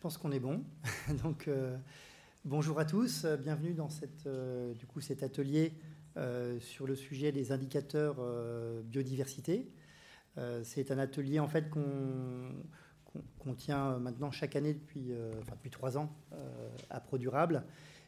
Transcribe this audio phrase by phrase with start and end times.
[0.00, 0.64] pense qu'on est bon.
[1.22, 1.76] Donc, euh,
[2.46, 3.26] bonjour à tous.
[3.26, 5.74] Bienvenue dans cette, euh, du coup, cet atelier
[6.16, 8.16] euh, sur le sujet des indicateurs
[8.84, 9.70] biodiversité.
[10.62, 16.10] C'est un atelier en fait qu'on tient maintenant chaque année depuis, enfin, depuis trois ans
[16.88, 17.62] à ProDurable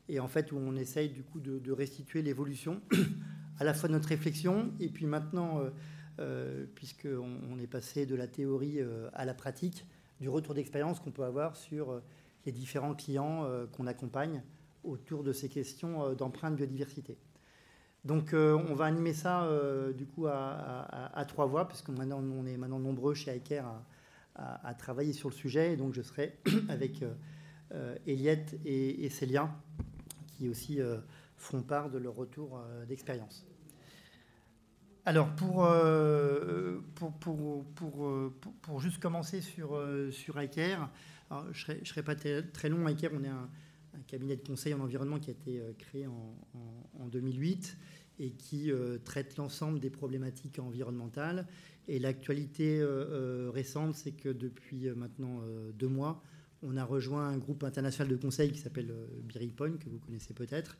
[0.09, 2.81] et en fait où on essaye du coup de, de restituer l'évolution
[3.59, 5.61] à la fois de notre réflexion et puis maintenant,
[6.75, 8.79] puisqu'on on est passé de la théorie
[9.13, 9.85] à la pratique,
[10.21, 12.03] du retour d'expérience qu'on peut avoir sur euh,
[12.47, 14.43] les différents clients euh, qu'on accompagne
[14.85, 17.19] autour de ces questions euh, d'empreinte biodiversité.
[18.05, 19.49] Donc on va animer ça
[19.97, 23.81] du coup à, trois voix, puisque maintenant on est maintenant nombreux chez ICARE
[24.35, 25.75] à, travailler sur le sujet.
[25.75, 26.37] Et donc je serai
[26.69, 27.05] avec
[28.05, 29.55] Eliette et, Célia,
[30.27, 30.81] qui aussi
[31.37, 33.47] font part de leur retour d'expérience.
[35.05, 40.89] Alors, euh, pour, pour, pour, pour, juste commencer sur, euh, sur ICARE,
[41.53, 42.87] je ne serai, pas très long.
[42.87, 43.49] ICARE, on est un,
[44.07, 46.37] cabinet de conseil en environnement qui a été euh, créé en,
[47.01, 47.77] en, 2008
[48.21, 48.71] et qui
[49.05, 51.49] traite l'ensemble des problématiques environnementales.
[51.89, 52.85] Et l'actualité
[53.53, 55.41] récente, c'est que depuis maintenant
[55.75, 56.23] deux mois,
[56.63, 60.35] on a rejoint un groupe international de conseil qui s'appelle Bearing Point, que vous connaissez
[60.35, 60.77] peut-être,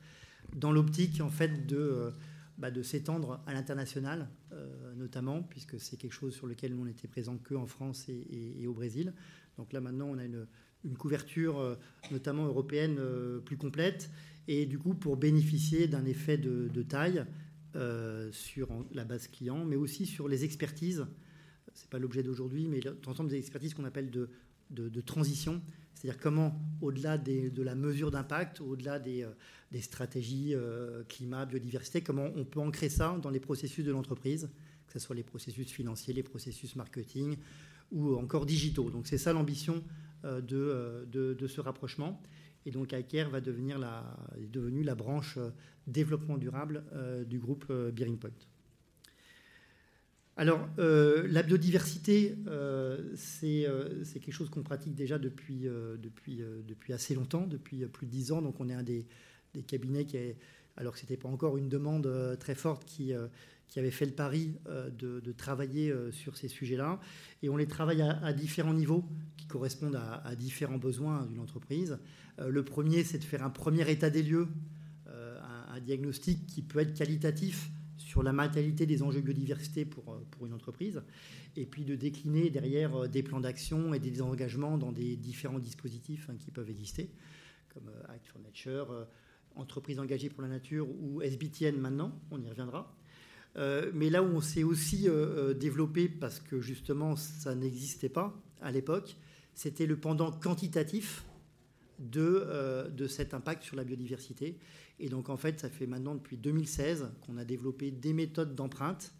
[0.55, 2.13] dans l'optique en fait de
[2.57, 7.07] bah, de s'étendre à l'international, euh, notamment, puisque c'est quelque chose sur lequel on n'était
[7.07, 9.13] présent que en France et, au Brésil.
[9.57, 10.45] Donc là, maintenant, on a une,
[10.97, 11.75] couverture, euh,
[12.11, 14.11] notamment européenne, euh, plus complète.
[14.47, 17.25] Et du coup, pour bénéficier d'un effet de, taille
[18.31, 21.07] sur la base client, mais aussi sur les expertises,
[21.73, 24.29] ce n'est pas l'objet d'aujourd'hui, mais l'ensemble des expertises qu'on appelle de,
[24.69, 25.59] de transition,
[26.03, 29.25] c'est-à-dire comment, au-delà de la mesure d'impact, au-delà des,
[29.73, 34.49] des stratégies euh, climat, biodiversité, comment on peut ancrer ça dans les processus de l'entreprise,
[34.85, 37.37] que ce soit les processus financiers, les processus marketing
[37.91, 38.91] ou encore digitaux.
[38.91, 39.83] Donc c'est ça l'ambition
[40.25, 42.21] euh, euh, de, de, ce rapprochement.
[42.67, 45.39] Et donc ICARE va devenir la, est devenue la branche
[45.87, 46.83] développement durable
[47.27, 48.31] du groupe Bearing Point.
[50.35, 52.35] Alors, la biodiversité,
[53.15, 53.65] c'est
[54.13, 55.69] quelque chose qu'on pratique déjà depuis,
[56.89, 58.41] assez longtemps, depuis plus de dix ans.
[58.41, 59.05] Donc, on est un des,
[59.67, 60.17] cabinets qui,
[60.77, 63.27] alors que ce n'était pas encore une demande euh, très forte, qui, euh,
[63.75, 66.99] avait fait le pari euh, de, travailler sur ces sujets-là.
[67.41, 69.03] Et on les travaille à, différents niveaux
[69.35, 71.97] qui correspondent à, différents besoins d'une entreprise.
[72.37, 74.47] Le premier, c'est de faire un premier état des lieux,
[75.07, 77.71] un, diagnostic qui peut être qualitatif
[78.13, 81.01] sur la matérialité des enjeux biodiversité pour, pour une entreprise,
[81.55, 86.29] et puis de décliner derrière des plans d'action et des engagements dans des différents dispositifs
[86.29, 87.09] hein, qui peuvent exister,
[87.73, 89.07] comme Act for Nature,
[89.55, 92.95] entreprise engagée pour la nature ou SBTN maintenant, on y reviendra.
[93.55, 95.11] Euh, mais là où on s'est aussi euh,
[95.51, 99.15] euh, développé, parce que justement ça n'existait pas à l'époque,
[99.55, 101.23] c'était le pendant quantitatif
[102.09, 104.57] de, de cet impact sur la biodiversité.
[104.99, 109.13] Et donc en fait, ça fait maintenant depuis 2016 qu'on a développé des méthodes d'empreinte,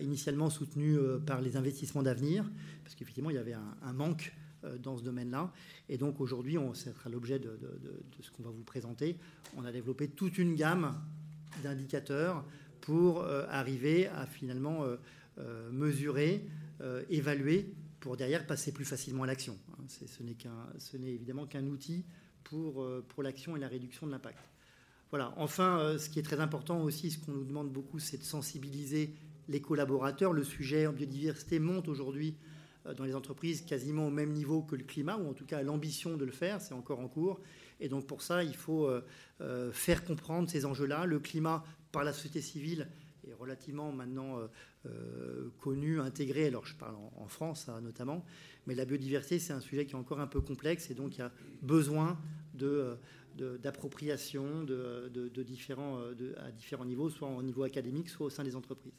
[0.00, 2.44] initialement soutenues par les investissements d'avenir,
[2.82, 4.32] parce qu'effectivement il y avait un, manque
[4.64, 5.52] euh, dans ce domaine-là.
[5.88, 7.58] Et donc aujourd'hui, ça sera l'objet de,
[8.20, 9.16] ce qu'on va vous présenter.
[9.56, 10.94] On a développé toute une gamme
[11.62, 12.44] d'indicateurs
[12.80, 14.84] pour euh, arriver à finalement
[15.38, 16.46] euh, mesurer,
[17.08, 17.72] évaluer,
[18.04, 19.58] pour derrière passer plus facilement à l'action.
[19.72, 19.84] Hein.
[20.78, 22.04] Ce n'est évidemment qu'un outil
[22.44, 24.38] pour, pour l'action et la réduction de l'impact.
[25.08, 25.32] Voilà.
[25.38, 29.14] Enfin, ce qui est très important aussi, ce qu'on nous demande beaucoup, c'est de sensibiliser
[29.48, 30.34] les collaborateurs.
[30.34, 32.36] Le sujet en biodiversité monte aujourd'hui
[32.86, 35.62] euh, dans les entreprises quasiment au même niveau que le climat, ou en tout cas
[35.62, 37.40] l'ambition de le faire, c'est encore en cours.
[37.80, 39.04] Et donc pour ça, il faut euh,
[39.40, 41.06] euh, faire comprendre ces enjeux-là.
[41.06, 42.88] Le climat par la société civile
[43.26, 44.38] est relativement maintenant
[45.60, 46.46] connu, intégré.
[46.46, 48.24] Alors je parle en, France hein, notamment,
[48.66, 51.20] mais la biodiversité, c'est un sujet qui est encore un peu complexe, et donc il
[51.20, 51.32] y a
[51.62, 52.18] besoin
[52.54, 52.96] de
[53.36, 56.00] d'appropriation de, différents,
[56.36, 58.92] à différents niveaux, soit au niveau académique, soit au sein des entreprises.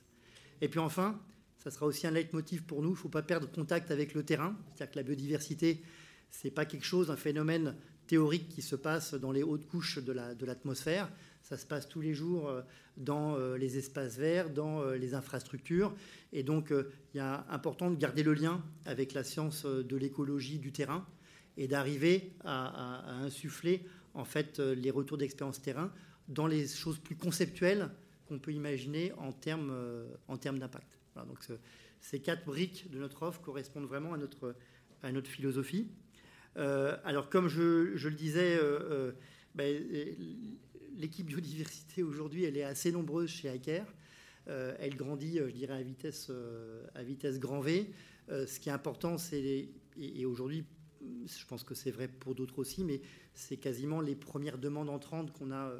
[0.61, 1.19] Et puis enfin,
[1.57, 2.89] ça sera aussi un leitmotiv pour nous.
[2.89, 4.55] Il ne faut pas perdre contact avec le terrain.
[4.67, 5.81] C'est-à-dire que la biodiversité,
[6.29, 7.75] ce n'est pas quelque chose, un phénomène
[8.07, 11.09] théorique qui se passe dans les hautes couches de l'atmosphère.
[11.45, 12.61] Ça se passe tous les jours euh,
[12.97, 15.93] dans euh, les espaces verts, dans euh, les infrastructures.
[16.33, 16.73] Et donc,
[17.13, 21.05] il est important de garder le lien avec la science de l'écologie du terrain
[21.55, 25.93] et d'arriver à, insuffler en fait les retours d'expérience terrain
[26.27, 27.89] dans les choses plus conceptuelles
[28.27, 29.71] qu'on peut imaginer en termes
[30.27, 31.39] d'impact donc
[32.01, 35.87] ces quatre briques de notre offre correspondent vraiment à notre, philosophie.
[36.55, 38.59] Alors comme je, le disais,
[39.53, 39.85] ben,
[40.97, 43.93] l'équipe biodiversité aujourd'hui, elle est assez nombreuse chez ICARE.
[44.47, 46.31] elle grandit, je dirais, à vitesse,
[46.93, 47.91] à vitesse grand V.
[48.29, 50.65] ce qui est important, c'est, et, aujourd'hui,
[51.01, 53.01] je pense que c'est vrai pour d'autres aussi, mais
[53.33, 55.71] c'est quasiment les premières demandes entrantes qu'on a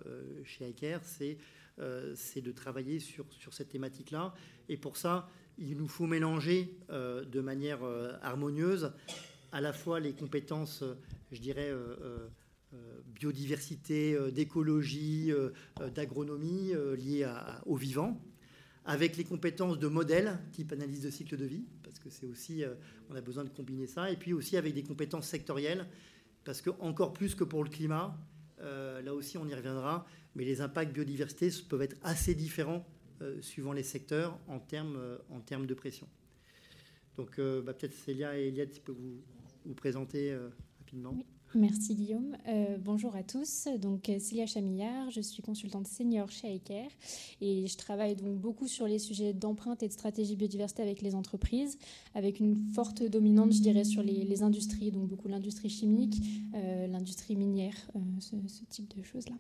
[0.44, 1.38] chez ICARE, c'est
[1.78, 4.34] de travailler sur, sur cette thématique-là.
[4.70, 7.80] Et pour ça, il nous faut mélanger de manière
[8.22, 8.92] harmonieuse
[9.52, 10.84] à la fois les compétences,
[11.32, 11.72] je dirais,
[13.20, 15.32] biodiversité, d'écologie,
[15.94, 17.28] d'agronomie liées
[17.66, 18.20] au vivant,
[18.86, 22.64] avec les compétences de modèle, type analyse de cycle de vie, parce que c'est aussi,
[22.64, 22.76] euh,
[23.10, 25.88] on a besoin de combiner ça, et puis aussi avec des compétences sectorielles,
[26.44, 28.16] parce que encore plus que pour le climat,
[28.62, 32.86] euh, là aussi on y reviendra, mais les impacts biodiversité peuvent être assez différents
[33.22, 34.98] euh, suivant les secteurs en termes,
[35.66, 36.08] de pression.
[37.18, 39.24] Donc bah, peut-être Célia et Eliade, peux vous,
[39.66, 40.38] vous présenter
[40.80, 41.26] rapidement.
[41.56, 42.36] Merci Guillaume.
[42.50, 43.70] Euh, bonjour à tous.
[43.80, 46.92] Donc euh, Célia Chamillard, je suis consultante senior chez iCare
[47.40, 51.16] et je travaille donc beaucoup sur les sujets d'empreinte et de stratégie biodiversité avec les
[51.16, 51.78] entreprises,
[52.14, 56.22] avec une forte dominante, je dirais, sur les, industries, donc beaucoup l'industrie chimique,
[56.56, 58.36] euh, l'industrie minière, ce,
[58.70, 59.36] type de choses-là.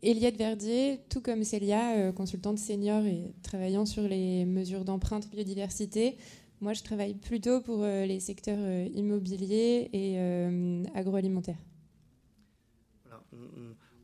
[0.00, 6.16] Eliette Verdier, tout comme Célia, consultante senior et travaillant sur les mesures d'empreinte biodiversité,
[6.62, 11.58] moi, je travaille plutôt pour euh, les secteurs euh, immobiliers et euh, agroalimentaires.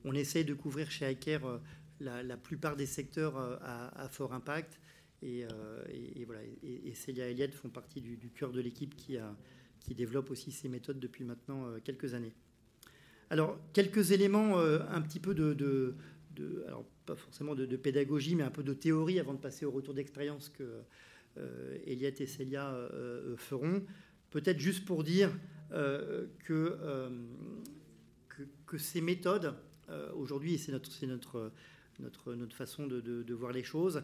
[0.05, 1.60] on, essaie de couvrir chez ICARE
[2.00, 4.81] la, plupart des secteurs à, fort impact.
[5.22, 5.44] Et,
[6.26, 9.19] voilà, et, Célia et Eliade font partie du, cœur de l'équipe qui,
[9.94, 12.32] développe aussi ces méthodes depuis maintenant quelques années.
[13.31, 18.50] Alors, quelques éléments un petit peu de, de, alors pas forcément de, pédagogie, mais un
[18.50, 20.82] peu de théorie avant de passer au retour d'expérience que,
[21.87, 23.85] Eliette et Célia euh, euh, feront.
[24.31, 25.31] Peut-être juste pour dire
[25.70, 26.79] que,
[28.67, 29.55] que, ces méthodes,
[30.14, 31.52] aujourd'hui, et c'est notre, notre,
[31.99, 34.02] notre, notre, façon de, voir les choses,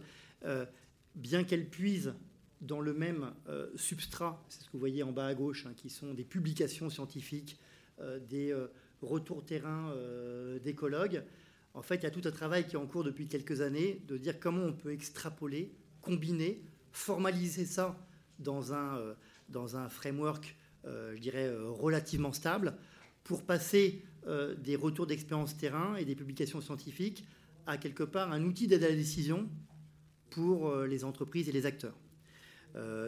[1.15, 2.15] bien qu'elles puisent
[2.63, 3.33] dans le même
[3.77, 6.89] substrat, c'est ce que vous voyez en bas à gauche, hein, qui sont des publications
[6.89, 7.59] scientifiques,
[8.29, 8.55] des
[9.03, 9.95] retours terrain
[10.63, 11.23] d'écologues.
[11.75, 14.01] En fait, il y a tout un travail qui est en cours depuis quelques années
[14.07, 15.71] de dire comment on peut extrapoler,
[16.01, 16.63] combiner
[16.95, 17.99] formaliser ça
[18.39, 19.15] dans un, euh,
[19.49, 20.57] dans un framework,
[20.87, 22.75] euh, je dirais, euh, relativement stable,
[23.25, 24.03] pour passer
[24.57, 27.27] des retours d'expérience terrain et des publications scientifiques
[27.67, 29.51] à quelque part un outil d'aide à la décision
[30.31, 31.95] pour les entreprises et les acteurs.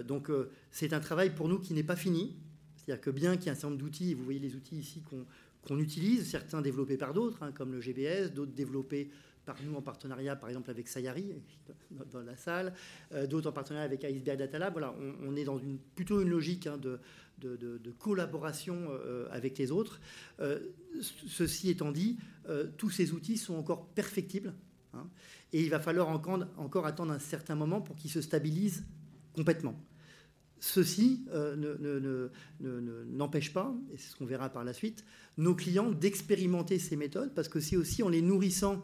[0.05, 0.31] donc
[0.71, 2.37] c'est un travail pour nous qui n'est pas fini.
[2.77, 5.03] C'est-à-dire que bien qu'il y ait un certain nombre d'outils, vous voyez les outils ici
[5.63, 9.11] qu'on utilise, certains développés par d'autres, hein, comme le GBS, d'autres développés
[9.47, 11.33] par nous en partenariat, par exemple avec Sayari
[12.13, 12.75] dans la salle,
[13.13, 14.73] euh, d'autres en partenariat avec Iceberg Data Lab.
[14.73, 16.99] Voilà, on, est dans une, plutôt une logique hein, de,
[17.99, 20.01] collaboration euh, avec les autres.
[20.41, 20.59] Euh,
[21.01, 22.19] ceci étant dit,
[22.77, 24.53] tous ces outils sont encore perfectibles
[24.95, 25.07] hein,
[25.53, 28.85] et il va falloir encore attendre un certain moment pour qu'ils se stabilisent
[29.33, 29.81] complètement.
[30.59, 31.27] Ceci
[32.61, 35.05] n'empêche pas, et c'est ce qu'on verra par la suite,
[35.37, 38.83] nos clients d'expérimenter ces méthodes parce que c'est aussi en les nourrissant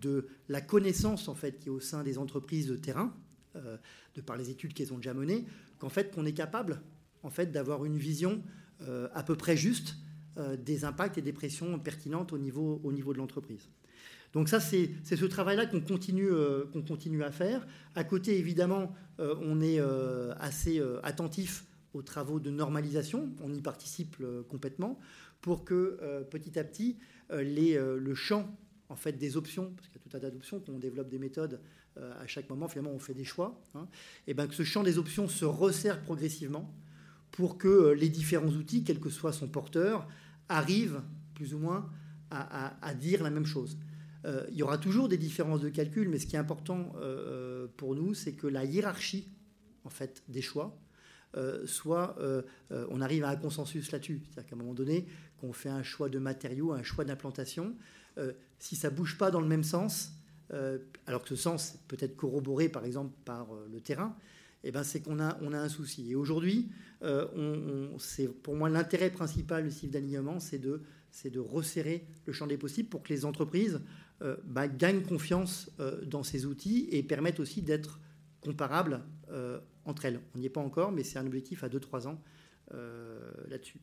[0.00, 3.14] de la connaissance en fait qui est au sein des entreprises de terrain,
[3.56, 3.76] euh,
[4.14, 5.44] de par les études qu'elles ont déjà menées,
[5.78, 6.80] qu'en fait qu'on est capable
[7.22, 8.42] en fait d'avoir une vision
[8.82, 9.96] euh, à peu près juste
[10.38, 13.68] euh, des impacts et des pressions pertinentes au niveau, au niveau de l'entreprise.
[14.32, 16.30] Donc ça, c'est ce travail-là qu'on continue,
[16.72, 17.64] qu'on continue à faire.
[17.94, 19.78] À côté, évidemment, on est
[20.40, 23.32] assez attentif aux travaux de normalisation.
[23.44, 24.16] On y participe
[24.48, 24.98] complètement
[25.40, 26.98] pour que petit à petit,
[27.30, 28.52] les, le champ
[28.88, 31.18] en fait des options, parce qu'il y a tout un tas d'options, qu'on développe des
[31.18, 31.60] méthodes
[31.96, 33.86] euh, à chaque moment, finalement on fait des choix, hein,
[34.26, 36.74] et bien que ce champ des options se resserre progressivement
[37.30, 40.08] pour que euh, les différents outils, quel que soit son porteur,
[40.48, 41.02] arrivent
[41.34, 41.90] plus ou moins
[42.30, 43.78] à, dire la même chose.
[44.24, 46.92] Euh, il y aura toujours des différences de calcul, mais ce qui est important
[47.76, 49.28] pour nous, c'est que la hiérarchie
[49.84, 50.76] en fait, des choix
[51.64, 52.16] soit
[52.70, 54.22] on arrive à un consensus là-dessus.
[54.24, 55.06] C'est-à-dire qu'à un moment donné,
[55.40, 57.76] qu'on fait un choix de matériaux, un choix d'implantation,
[58.58, 60.12] si ça bouge pas dans le même sens,
[60.52, 64.16] euh, alors que ce sens peut être corroboré par exemple par euh, le terrain,
[64.62, 66.10] eh ben, c'est qu'on a, on a un souci.
[66.10, 66.70] Et aujourd'hui,
[67.98, 70.80] c'est pour moi l'intérêt principal du cycle d'alignement, c'est de,
[71.10, 73.82] c'est de resserrer le champ des possibles pour que les entreprises
[74.46, 75.70] bah, gagnent confiance
[76.06, 78.00] dans ces outils et permettent aussi d'être
[78.40, 79.02] comparables
[79.84, 80.18] entre elles.
[80.34, 82.22] On n'y est pas encore, mais c'est un objectif à 2-3 ans
[83.48, 83.80] là-dessus.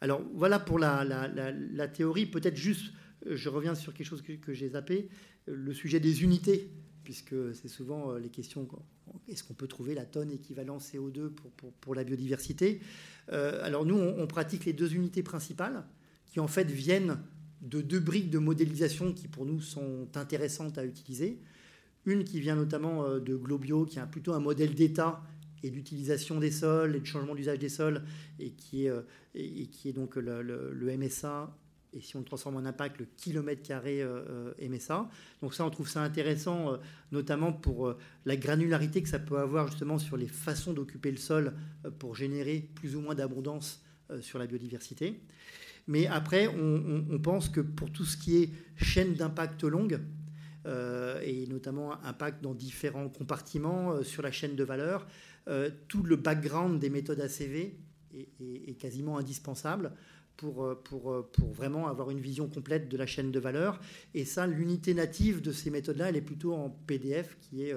[0.00, 2.92] Alors voilà pour la, la, la théorie, peut-être juste
[3.26, 5.08] je reviens sur quelque chose que, j'ai zappé,
[5.46, 6.70] le sujet des unités,
[7.04, 8.68] puisque c'est souvent euh, les questions
[9.28, 11.30] est-ce qu'on peut trouver la tonne équivalent CO2
[11.80, 12.80] pour, la biodiversité?
[13.32, 15.84] Euh, Alors nous, on, pratique les deux unités principales,
[16.26, 17.18] qui en fait viennent
[17.60, 21.40] de deux briques de modélisation qui pour nous sont intéressantes à utiliser.
[22.06, 25.22] Une qui vient notamment euh, de Globio, qui est plutôt un modèle d'État
[25.62, 28.02] et d'utilisation des sols et de changement d'usage des sols,
[28.38, 31.54] et, qui est donc le, MSA,
[31.92, 34.04] et si on le transforme en impact, le kilomètre carré
[34.62, 35.10] MSA.
[35.42, 36.78] Donc ça, on trouve ça intéressant,
[37.10, 37.94] notamment pour
[38.26, 41.52] la granularité que ça peut avoir justement sur les façons d'occuper le sol
[41.98, 43.82] pour générer plus ou moins d'abondance
[44.20, 45.20] sur la biodiversité.
[45.90, 50.00] Mais après, on, pense que pour tout ce qui est chaîne d'impact longue,
[50.66, 55.06] euh, et notamment impact dans différents compartiments euh, sur la chaîne de valeur,
[55.48, 57.76] euh, tout le background des méthodes ACV
[58.12, 59.92] est, quasiment indispensable
[60.40, 63.78] pour, pour, pour, vraiment avoir une vision complète de la chaîne de valeur.
[64.14, 67.74] Et ça, l'unité native de ces méthodes-là, elle est plutôt en PDF, qui est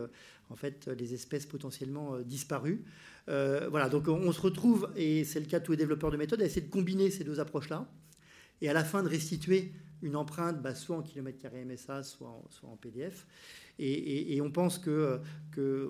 [0.49, 2.85] en fait les espèces potentiellement disparues.
[3.27, 6.41] voilà, donc on se retrouve, et c'est le cas de tous les développeurs de méthodes,
[6.41, 7.85] à essayer de combiner ces deux approches-là
[8.61, 12.41] et à la fin de restituer une empreinte bah, soit en kilomètre carré MSA, soit
[12.49, 13.27] soit en PDF.
[13.79, 15.19] Et, on pense que,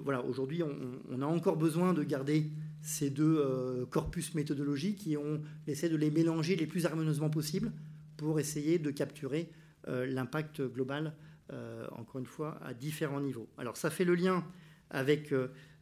[0.03, 2.49] voilà, aujourd'hui, on, a encore besoin de garder
[2.81, 7.71] ces deux euh, corpus méthodologiques et on essaie de les mélanger les plus harmonieusement possible
[8.17, 9.49] pour essayer de capturer
[9.87, 11.13] euh, l'impact global,
[11.51, 13.47] euh, encore une fois, à différents niveaux.
[13.57, 14.45] Alors ça fait le lien
[14.89, 15.33] avec,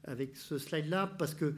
[0.03, 1.55] avec ce slide-là parce que,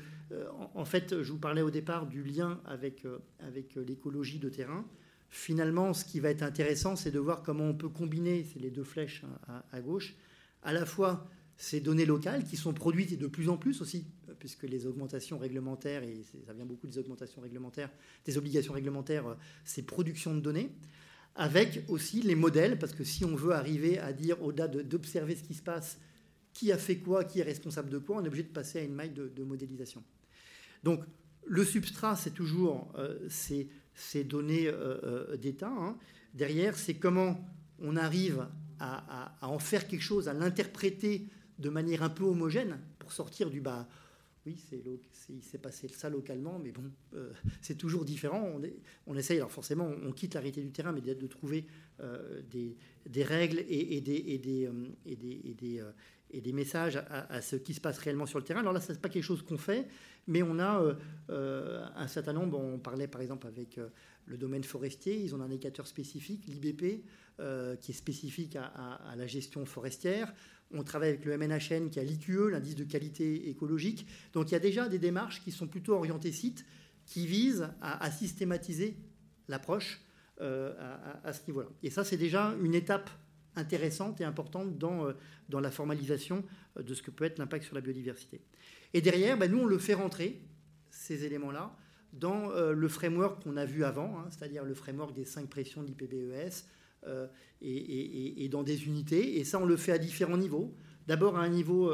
[0.74, 3.06] en, fait, je vous parlais au départ du lien avec,
[3.40, 4.86] avec l'écologie de terrain
[5.34, 8.70] finalement, ce qui va être intéressant, c'est de voir comment on peut combiner, c'est les
[8.70, 10.16] deux flèches hein, à, gauche,
[10.64, 11.28] à la fois
[11.58, 14.06] ces données locales qui sont produites de plus en plus aussi,
[14.40, 17.90] puisque les augmentations réglementaires, et ça vient beaucoup des augmentations réglementaires,
[18.26, 20.72] des obligations réglementaires, euh, c'est production de données,
[21.36, 25.44] avec aussi les modèles, parce que si on veut arriver à dire, au-delà d'observer ce
[25.44, 25.98] qui se passe,
[26.54, 28.84] qui a fait quoi, qui est responsable de quoi, on est obligé de passer à
[28.84, 30.04] une maille de, modélisation.
[30.84, 31.04] Donc,
[31.46, 35.72] le substrat, c'est toujours euh, ces données euh, euh, d'État.
[35.76, 35.98] Hein.
[36.34, 37.38] Derrière, c'est comment
[37.80, 38.48] on arrive
[38.80, 41.28] à, en faire quelque chose, à l'interpréter
[41.60, 43.88] de manière un peu homogène pour sortir du bas.
[44.46, 44.58] Oui,
[45.30, 48.42] il s'est passé ça localement, mais bon, euh, c'est toujours différent.
[48.56, 48.62] On,
[49.08, 51.66] on, essaye, alors forcément, on, quitte la réalité du terrain, mais de, trouver
[52.50, 54.70] des, règles et, des, et, des,
[55.06, 55.82] et, des,
[56.34, 58.62] et des messages à, ce qui se passe réellement sur le terrain.
[58.62, 59.88] Alors là, ce n'est pas quelque chose qu'on fait,
[60.28, 60.96] mais on a euh,
[61.30, 63.90] euh, un certain nombre, on parlait par exemple avec euh,
[64.26, 67.04] le domaine forestier, ils ont un indicateur spécifique, l'IBP,
[67.82, 70.34] qui est spécifique à, la gestion forestière.
[70.72, 74.08] On travaille avec le MNHN qui a l'IQE, l'indice de qualité écologique.
[74.32, 76.64] Donc il y a déjà des démarches qui sont plutôt orientées sites,
[77.06, 78.96] qui visent à, systématiser
[79.50, 80.00] l'approche
[80.40, 81.70] à, à, ce niveau-là.
[81.82, 83.10] Et ça, c'est déjà une étape
[83.56, 85.14] intéressante et importante dans, euh,
[85.50, 86.44] dans la formalisation
[86.78, 88.42] euh, de ce que peut être l'impact sur la biodiversité.
[88.94, 90.42] Et derrière, ben, nous, on le fait rentrer,
[90.90, 91.76] ces éléments-là,
[92.14, 95.84] dans euh, le framework qu'on a vu avant, hein, c'est-à-dire le framework des cinq pressions
[95.84, 96.66] de l'IPBES,
[97.62, 99.38] et, et, dans des unités.
[99.38, 100.74] Et ça, on le fait à différents niveaux.
[101.06, 101.94] D'abord à un niveau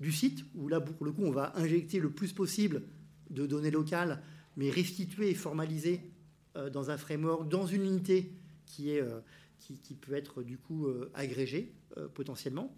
[0.00, 2.82] du site, où là, pour le coup, on va injecter le plus possible
[3.30, 4.20] de données locales,
[4.56, 6.00] mais restituer et formaliser
[6.72, 8.32] dans un framework, dans une unité
[8.66, 9.04] qui est
[9.60, 12.74] qui, peut être du coup euh, agrégé euh, potentiellement.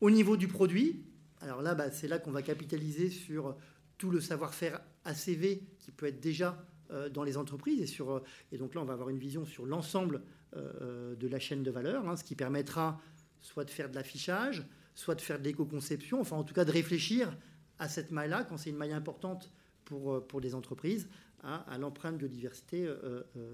[0.00, 1.04] Au niveau du produit,
[1.40, 3.56] alors là, bah, c'est là qu'on va capitaliser sur
[3.98, 7.80] tout le savoir-faire ACV qui peut être déjà euh, dans les entreprises.
[7.80, 11.62] Et, sur, et donc là, on va avoir une vision sur l'ensemble de la chaîne
[11.62, 13.00] de valeur, hein, ce qui permettra
[13.40, 14.66] soit de faire de l'affichage,
[14.96, 17.32] soit de faire de l'éco-conception, enfin en tout cas de réfléchir
[17.78, 19.52] à cette maille-là, quand c'est une maille importante
[19.84, 21.08] pour, pour les entreprises,
[21.44, 22.92] à l'empreinte biodiversité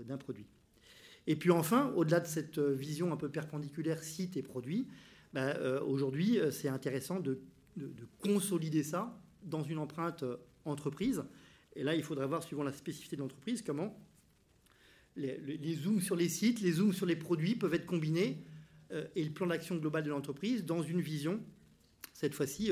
[0.07, 0.47] d'un produit.
[1.27, 4.87] Et puis enfin, au-delà de cette euh, vision un peu perpendiculaire site et produit,
[5.33, 7.41] bah, euh, aujourd'hui, euh, c'est intéressant de,
[8.21, 10.25] consolider ça dans une empreinte
[10.71, 11.25] entreprise.
[11.75, 13.99] Et là, il faudrait voir, suivant la spécificité de l'entreprise, comment
[15.17, 18.45] les, zooms sur les sites, les zooms sur les produits peuvent être combinés
[19.15, 21.41] et le plan d'action global de l'entreprise dans une vision,
[22.13, 22.71] cette fois-ci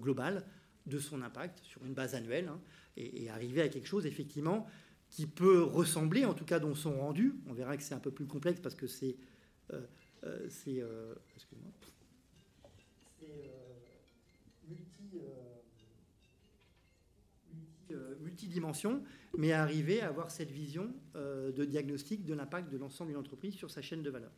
[0.00, 0.44] globale,
[0.86, 2.60] de son impact sur une base annuelle hein,
[2.96, 4.66] et, arriver à quelque chose, effectivement,
[5.10, 7.34] qui peut ressembler, en tout cas dont sont rendus.
[7.46, 9.16] On verra que c'est un peu plus complexe parce que c'est
[9.72, 9.82] euh,
[10.24, 11.14] euh, euh,
[14.68, 15.20] multi,
[18.32, 19.02] multidimension,
[19.36, 23.70] mais arriver à avoir cette vision de diagnostic de l'impact de l'ensemble d'une entreprise sur
[23.70, 24.32] sa chaîne de valeur.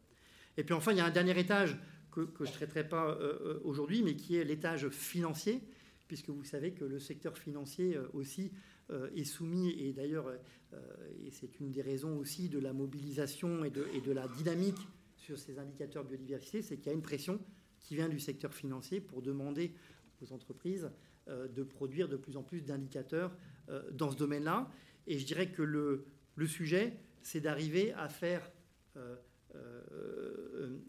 [0.57, 1.77] Et puis enfin, il y a un dernier étage
[2.11, 3.19] que, je ne traiterai pas
[3.65, 5.63] aujourd'hui, mais qui est l'étage financier,
[6.07, 8.53] puisque vous savez que le secteur financier aussi
[8.91, 10.79] euh, est soumis, et d'ailleurs, euh,
[11.25, 14.77] et c'est une des raisons aussi de la mobilisation et de, la dynamique
[15.17, 17.41] sur ces indicateurs biodiversité, c'est qu'il y a une pression
[17.81, 19.73] qui vient du secteur financier pour demander
[20.21, 20.91] aux entreprises
[21.29, 23.35] euh, de produire de plus en plus d'indicateurs
[23.93, 24.71] dans ce domaine-là.
[25.07, 26.07] Et je dirais que le,
[26.47, 28.51] sujet, c'est d'arriver à faire,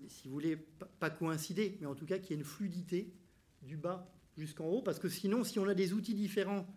[0.07, 0.57] si vous voulez,
[0.99, 3.13] pas coïncider, mais en tout cas qu'il y ait une fluidité
[3.61, 6.67] du bas jusqu'en haut, parce que sinon, si on a des outils différents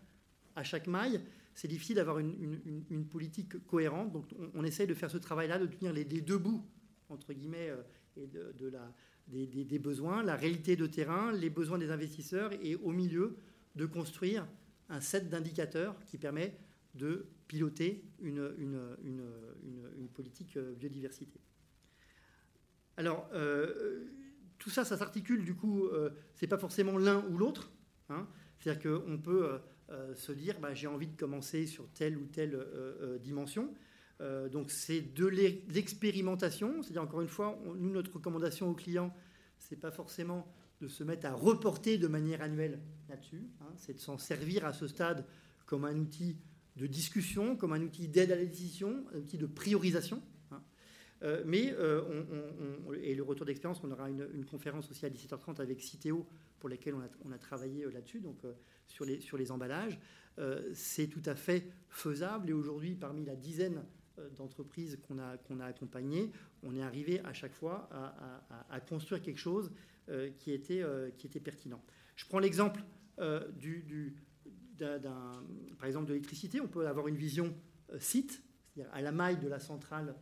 [0.55, 1.21] à chaque maille,
[1.53, 4.11] c'est difficile d'avoir une, politique cohérente.
[4.11, 6.65] Donc on, essaye de faire ce travail-là, de tenir les, deux bouts,
[7.09, 7.81] entre guillemets, euh,
[8.15, 8.93] et de, la,
[9.27, 13.37] des, besoins, la réalité de terrain, les besoins des investisseurs, et au milieu,
[13.75, 14.47] de construire
[14.89, 16.57] un set d'indicateurs qui permet
[16.95, 18.53] de piloter une,
[19.01, 21.39] une politique euh, biodiversité.
[22.99, 24.09] Alors, euh,
[24.57, 27.71] tout ça, ça s'articule, du coup, euh, c'est pas forcément l'un ou l'autre.
[28.09, 28.27] Hein.
[28.57, 29.57] C'est-à-dire qu'on peut
[29.89, 32.59] euh, se dire, bah, j'ai envie de commencer sur telle ou telle
[33.21, 33.73] dimension.
[34.51, 36.83] donc, c'est de l'expérimentation.
[36.83, 39.15] C'est-à-dire, encore une fois, nous, notre recommandation aux clients,
[39.59, 43.47] c'est pas forcément de se mettre à reporter de manière annuelle là-dessus.
[43.61, 43.73] Hein.
[43.75, 45.25] c'est de s'en servir à ce stade
[45.65, 46.37] comme un outil
[46.77, 50.21] de discussion, comme un outil d'aide à la décision, un outil de priorisation.
[51.21, 52.01] Euh, mais, euh,
[53.01, 56.25] et le retour d'expérience, on aura une, conférence aussi à 17h30 avec Citeo,
[56.59, 56.95] pour laquelle
[57.25, 58.37] on a, travaillé euh, là-dessus, donc
[58.87, 59.99] sur, les, sur les emballages.
[60.73, 62.49] c'est tout à fait faisable.
[62.49, 63.83] Et aujourd'hui, parmi la dizaine
[64.37, 66.31] d'entreprises qu'on a, qu'on a accompagnées,
[66.63, 67.89] on est arrivé à chaque fois
[68.69, 69.71] à, construire quelque chose
[70.37, 70.83] qui, était,
[71.17, 71.83] qui était pertinent.
[72.15, 72.81] Je prends l'exemple
[73.57, 74.15] du, du
[74.77, 76.61] par exemple de l'électricité.
[76.61, 77.53] On peut avoir une vision
[77.99, 78.41] site,
[78.73, 80.15] c'est-à-dire à la maille de la centrale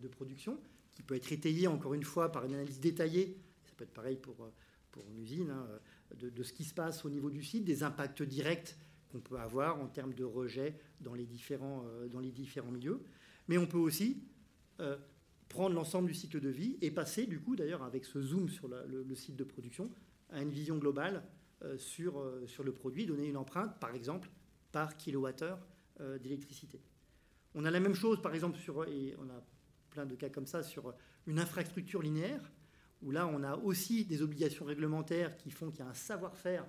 [0.00, 0.58] de production,
[0.92, 4.16] qui peut être étayé encore une fois par une analyse détaillée, ça peut être pareil
[4.16, 4.52] pour, euh,
[4.90, 5.66] pour une usine, hein,
[6.18, 8.76] de, ce qui se passe au niveau du site, des impacts directs
[9.10, 13.00] qu'on peut avoir en termes de rejet dans les différents, euh, dans les différents milieux.
[13.48, 14.22] Mais on peut aussi
[14.80, 14.96] euh,
[15.52, 18.68] prendre l'ensemble du cycle de vie et passer, du coup, d'ailleurs, avec ce zoom sur
[18.68, 19.90] le, site de production,
[20.30, 21.22] à une vision globale
[21.76, 24.30] sur, sur le produit, donner une empreinte, par exemple,
[24.72, 25.58] par kilowattheure
[26.20, 26.80] d'électricité.
[27.54, 29.44] On a la même chose, par exemple, sur, et on a
[29.90, 30.94] plein de cas comme ça sur
[31.26, 32.50] une infrastructure linéaire,
[33.02, 36.66] où là, on a aussi des obligations réglementaires qui font qu'il y a un savoir-faire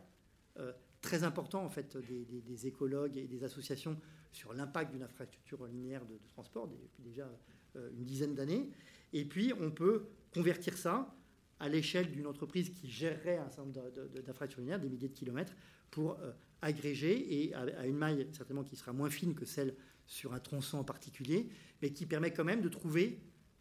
[0.59, 3.99] euh, très important, en fait, des, écologues et des associations
[4.31, 6.69] sur l'impact d'une infrastructure linéaire de, transport
[6.99, 7.35] déjà euh,
[7.75, 8.69] une dizaine d'années.
[9.13, 11.15] Et puis, on peut convertir ça
[11.59, 15.53] à l'échelle d'une entreprise qui gérerait un certain nombre d'infrastructures des milliers de kilomètres,
[15.93, 16.31] pour euh,
[16.61, 19.75] agréger et à, une maille certainement qui sera moins fine que celle
[20.07, 21.49] sur un tronçon en particulier,
[21.81, 23.19] mais qui permet quand même de trouver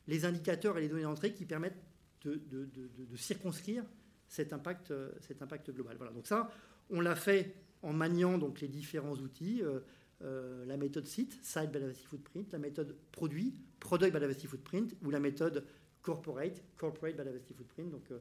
[0.08, 1.80] les indicateurs et les données d'entrée qui permettent
[2.24, 2.68] de,
[3.16, 3.84] circonscrire
[4.28, 5.96] cet impact, euh, cet impact global.
[5.98, 6.50] Voilà, donc ça,
[6.88, 9.80] on l'a fait en maniant donc les différents outils, euh,
[10.22, 15.20] euh, la méthode site, Site Biodiversity Footprint, la méthode produit, Product Biodiversity Footprint, ou la
[15.20, 15.64] méthode
[16.02, 17.90] Corporate, Corporate Biodiversity Footprint.
[17.90, 18.12] Donc,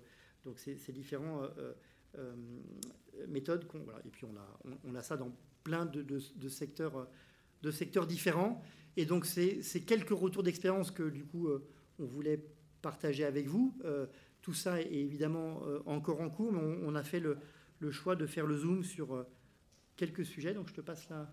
[0.46, 1.42] donc ces, ces différents
[3.28, 3.66] méthodes.
[3.86, 5.32] Voilà, et puis on a, on, a ça dans
[5.64, 7.08] plein de secteurs
[7.62, 8.62] de secteurs différents.
[8.98, 11.66] Et donc, c'est quelques retours d'expérience que, du coup, euh,
[12.00, 12.44] on voulait
[12.82, 13.78] partager avec vous.
[13.86, 14.06] Euh,
[14.42, 17.38] tout ça est évidemment euh, encore en cours, mais on, a fait le,
[17.92, 19.26] choix de faire le zoom sur
[19.96, 20.54] quelques sujets.
[20.54, 21.32] Donc, je te passe la,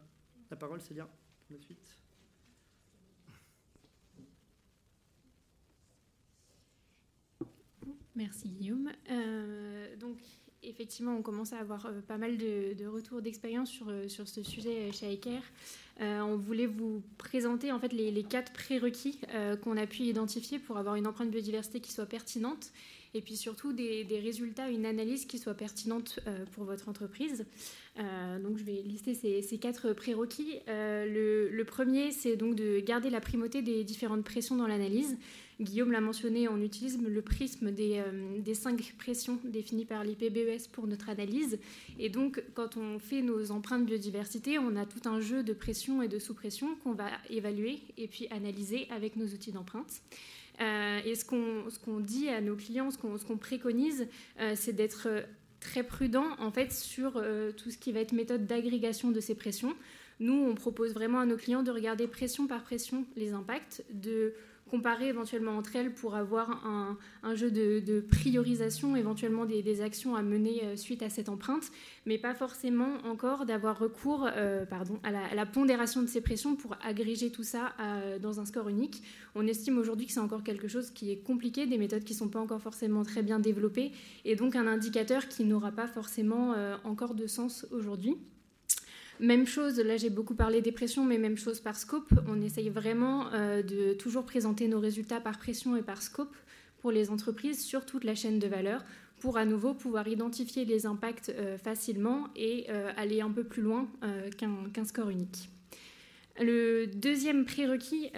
[0.51, 1.09] la parole, Célia,
[1.47, 1.99] pour la suite.
[8.15, 8.91] Merci Guillaume.
[10.01, 10.19] donc
[10.65, 15.07] effectivement, on commence à avoir pas mal de, retours d'expérience sur, sur ce sujet chez
[15.07, 15.41] Iker.
[16.01, 20.61] Euh, on voulait vous présenter en fait les, quatre prérequis euh, qu'on a pu identifier
[20.61, 22.73] pour avoir une empreinte biodiversité qui soit pertinente
[23.15, 27.45] et puis surtout des, résultats, une analyse qui soit pertinente euh, pour votre entreprise.
[28.43, 30.61] donc je vais lister ces, quatre prérequis.
[30.67, 35.17] Le, le, premier, c'est donc de garder la primauté des différentes pressions dans l'analyse.
[35.61, 40.69] Guillaume l'a mentionné, on utilise le prisme des, euh, des cinq pressions définies par l'IPBES
[40.71, 41.59] pour notre analyse.
[41.99, 46.01] Et donc, quand on fait nos empreintes biodiversité, on a tout un jeu de pression
[46.01, 50.01] et de sous-pression qu'on va évaluer et puis analyser avec nos outils d'empreinte.
[50.61, 54.07] Euh, et ce qu'on dit à nos clients, ce qu'on préconise,
[54.41, 55.09] euh, c'est d'être
[55.61, 57.23] très prudent en fait sur
[57.57, 59.75] tout ce qui va être méthode d'agrégation de ces pressions.
[60.21, 64.35] Nous, on propose vraiment à nos clients de regarder pression par pression les impacts, de
[64.69, 70.65] comparer éventuellement entre elles pour avoir un, jeu de, priorisation, éventuellement des, actions à mener
[70.65, 71.71] euh, suite à cette empreinte,
[72.07, 76.77] mais pas forcément encore d'avoir recours euh, pardon, à la, pondération de ces pressions pour
[76.83, 79.03] agréger tout ça euh, dans un score unique.
[79.35, 82.19] On estime aujourd'hui que c'est encore quelque chose qui est compliqué, des méthodes qui ne
[82.19, 83.93] sont pas encore forcément très bien développées,
[84.25, 86.55] et donc un indicateur qui n'aura pas forcément
[86.85, 88.17] encore de sens aujourd'hui.
[89.21, 92.13] Même chose, là j'ai beaucoup parlé des pressions, mais même chose par scope.
[92.29, 96.37] On essaye vraiment euh, de toujours présenter nos résultats par pression et par scope
[96.81, 98.85] pour les entreprises sur toute la chaîne de valeur
[99.19, 103.63] pour à nouveau pouvoir identifier les impacts euh, facilement et euh, aller un peu plus
[103.63, 103.89] loin
[104.37, 105.49] qu'un score unique.
[106.41, 108.13] Le deuxième prérequis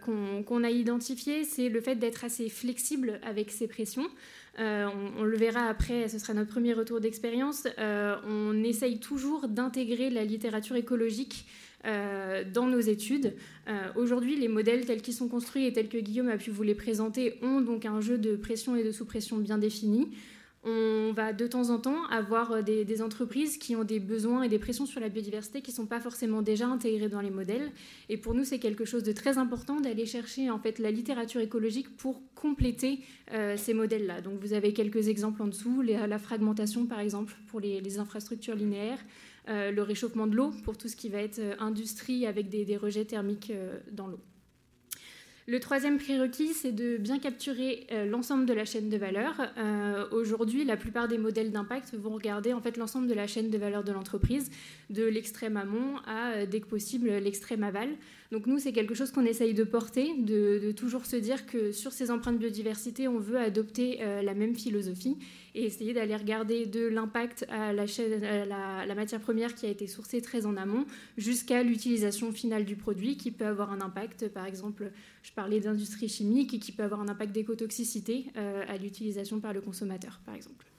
[0.00, 4.08] qu'on a identifié, c'est le fait d'être assez flexible avec ces pressions.
[4.58, 7.66] On, on, le verra après, ce sera notre premier retour d'expérience.
[7.78, 11.46] on essaye toujours d'intégrer la littérature écologique
[11.84, 13.34] euh, dans nos études.
[13.66, 16.62] Euh, aujourd'hui, les modèles tels qu'ils sont construits et tels que Guillaume a pu vous
[16.62, 20.06] les présenter ont donc un jeu de pression et de sous-pression bien défini.
[20.64, 24.48] On va de temps en temps avoir euh, des, entreprises qui ont des besoins et
[24.48, 27.72] des pressions sur la biodiversité qui ne sont pas forcément déjà intégrés dans les modèles.
[28.08, 31.40] Et pour nous, c'est quelque chose de très important d'aller chercher en fait la littérature
[31.40, 33.00] écologique pour compléter
[33.56, 34.20] ces modèles-là.
[34.20, 38.98] Donc vous avez quelques exemples en dessous, la fragmentation par exemple pour les infrastructures linéaires,
[39.48, 42.76] euh, le réchauffement de l'eau pour tout ce qui va être euh, industrie avec des,
[42.76, 44.20] rejets thermiques euh, dans l'eau.
[45.48, 49.40] Le troisième prérequis, c'est de bien capturer l'ensemble de la chaîne de valeur.
[50.12, 53.58] Aujourd'hui, la plupart des modèles d'impact vont regarder en fait l'ensemble de la chaîne de
[53.58, 54.50] valeur de l'entreprise,
[54.90, 57.88] de l'extrême amont à, dès que possible, l'extrême aval.
[58.32, 61.92] Donc nous, c'est quelque chose qu'on essaye de porter, de, toujours se dire que sur
[61.92, 65.18] ces empreintes biodiversité, on veut adopter euh, la même philosophie
[65.54, 70.46] et essayer d'aller regarder de l'impact à, la, matière première qui a été sourcée très
[70.46, 70.86] en amont
[71.18, 74.90] jusqu'à l'utilisation finale du produit qui peut avoir un impact, par exemple,
[75.22, 79.52] je parlais d'industrie chimique, et qui peut avoir un impact d'écotoxicité euh, à l'utilisation par
[79.52, 80.72] le consommateur, par exemple.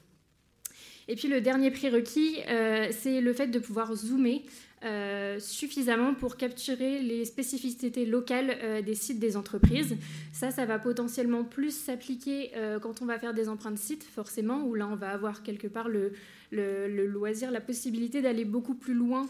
[1.08, 4.42] Et puis le dernier prérequis, euh, c'est le fait de pouvoir zoomer
[4.84, 9.96] euh, suffisamment pour capturer les spécificités locales euh, des sites des entreprises.
[10.34, 14.66] Ça, ça va potentiellement plus s'appliquer euh, quand on va faire des empreintes sites, forcément,
[14.66, 16.12] où là, on va avoir quelque part le,
[16.52, 19.26] loisir, la possibilité d'aller beaucoup plus loin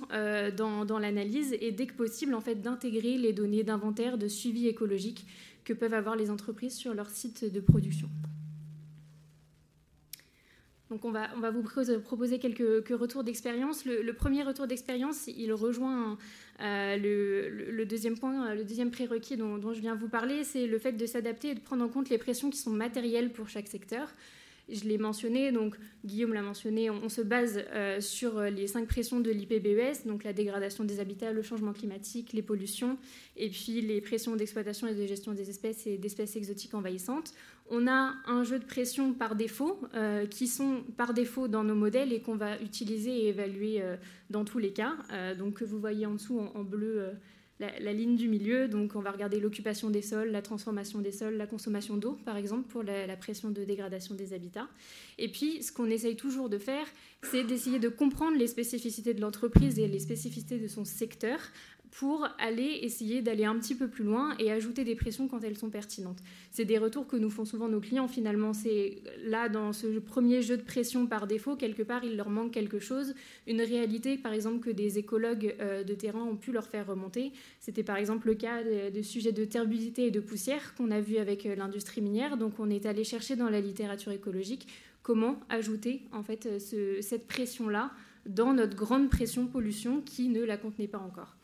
[0.57, 5.25] dans, l'analyse et dès que possible, en fait, d'intégrer les données d'inventaire, de suivi écologique
[5.63, 8.09] que peuvent avoir les entreprises sur leur site de production.
[10.93, 11.63] Donc on va, vous
[12.03, 13.84] proposer quelques, retours d'expérience.
[13.84, 16.19] Le, premier retour d'expérience, il rejoint
[16.62, 16.97] euh,
[17.71, 20.91] le, deuxième point, le deuxième prérequis dont, dont je viens vous parler, c'est le fait
[20.91, 24.08] de s'adapter et de prendre en compte les pressions qui sont matérielles pour chaque secteur.
[24.69, 29.19] Je l'ai mentionné, donc Guillaume l'a mentionné, on, se base euh, sur les cinq pressions
[29.19, 32.97] de l'IPBES, donc la dégradation des habitats, le changement climatique, les pollutions,
[33.36, 37.34] et puis les pressions d'exploitation et de gestion des espèces et d'espèces exotiques envahissantes.
[37.69, 41.76] On a un jeu de pression par défaut, euh, qui sont par défaut dans nos
[41.76, 43.97] modèles et qu'on va utiliser et évaluer euh,
[44.30, 44.95] dans tous les cas.
[45.38, 47.12] donc que vous voyez en dessous en bleu
[47.59, 48.67] la, ligne du milieu.
[48.67, 52.37] Donc, on va regarder l'occupation des sols, la transformation des sols, la consommation d'eau, par
[52.37, 54.67] exemple, pour la, pression de dégradation des habitats.
[55.17, 56.85] Et puis, ce qu'on essaye toujours de faire,
[57.21, 61.39] c'est d'essayer de comprendre les spécificités de l'entreprise et les spécificités de son secteur
[61.93, 65.58] pour aller essayer d'aller un petit peu plus loin et ajouter des pressions quand elles
[65.58, 66.17] sont pertinentes.
[66.49, 68.08] C'est des retours que nous font souvent nos clients.
[68.08, 72.32] Finalement, c'est là, dans ce premier jeu de pression par défaut, quelque part, il leur
[72.32, 73.13] manque quelque chose,
[73.45, 77.32] une réalité, par exemple, que des écologues euh, de terrain ont pu leur faire remonter.
[77.60, 81.17] C'était par exemple le cas de, sujets de turbidité et de poussière qu'on a vu
[81.17, 82.38] avec euh, l'industrie minière.
[82.38, 84.67] Donc, on est allé chercher dans la littérature écologique
[85.03, 87.91] comment ajouter en fait euh, cette pression-là
[88.25, 91.36] dans notre grande pression pollution qui ne la contenait pas encore.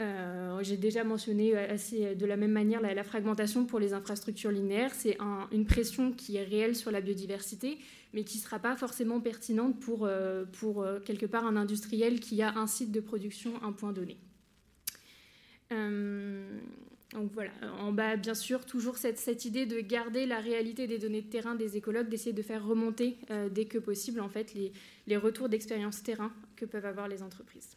[0.00, 4.92] Euh, j'ai déjà mentionné assez de la même manière la, fragmentation pour les infrastructures linéaires.
[4.92, 5.16] C'est
[5.52, 7.78] une pression qui est réelle sur la biodiversité,
[8.12, 12.42] mais qui ne sera pas forcément pertinente pour, euh, euh, quelque part un industriel qui
[12.42, 14.16] a un site de production, un point donné.
[17.32, 21.22] voilà, en bas, bien sûr, toujours cette, cette, idée de garder la réalité des données
[21.22, 23.18] de terrain des écologues, d'essayer de faire remonter
[23.52, 24.72] dès que possible en fait les,
[25.06, 27.76] les retours d'expérience terrain que peuvent avoir les entreprises.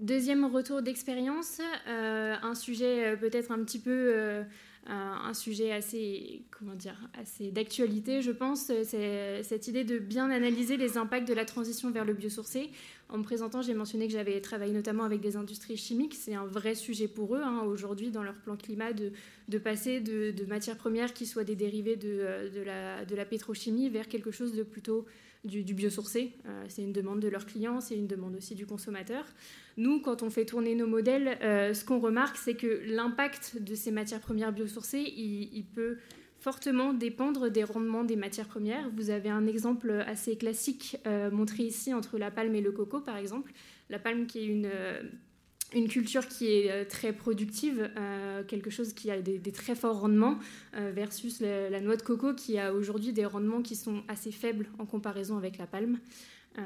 [0.00, 4.44] Deuxième retour d'expérience, euh, un sujet euh, peut-être un petit peu, euh,
[4.86, 10.76] un sujet assez, comment dire, assez d'actualité, je pense, c'est cette idée de bien analyser
[10.76, 12.70] les impacts de la transition vers le biosourcé.
[13.08, 16.14] En me présentant, j'ai mentionné que j'avais travaillé notamment avec des industries chimiques.
[16.14, 20.44] C'est un vrai sujet pour eux hein, aujourd'hui dans leur plan climat de, passer de,
[20.46, 25.06] matières premières qui soient des dérivés de la pétrochimie vers quelque chose de plutôt
[25.44, 26.32] du, biosourcé.
[26.68, 29.24] c'est une demande de leurs clients, c'est une demande aussi du consommateur.
[29.78, 33.76] Nous, quand on fait tourner nos modèles, euh, ce qu'on remarque, c'est que l'impact de
[33.76, 35.98] ces matières premières biosourcées, il, peut
[36.40, 38.90] fortement dépendre des rendements des matières premières.
[38.96, 43.00] Vous avez un exemple assez classique euh, montré ici entre la palme et le coco,
[43.00, 43.52] par exemple.
[43.88, 45.00] La palme qui est une, euh,
[45.74, 47.90] une culture qui est très productive,
[48.46, 50.38] quelque chose qui a des, très forts rendements,
[50.72, 54.86] versus la, noix de coco qui a aujourd'hui des rendements qui sont assez faibles en
[54.86, 55.98] comparaison avec la palme.
[56.58, 56.62] Euh,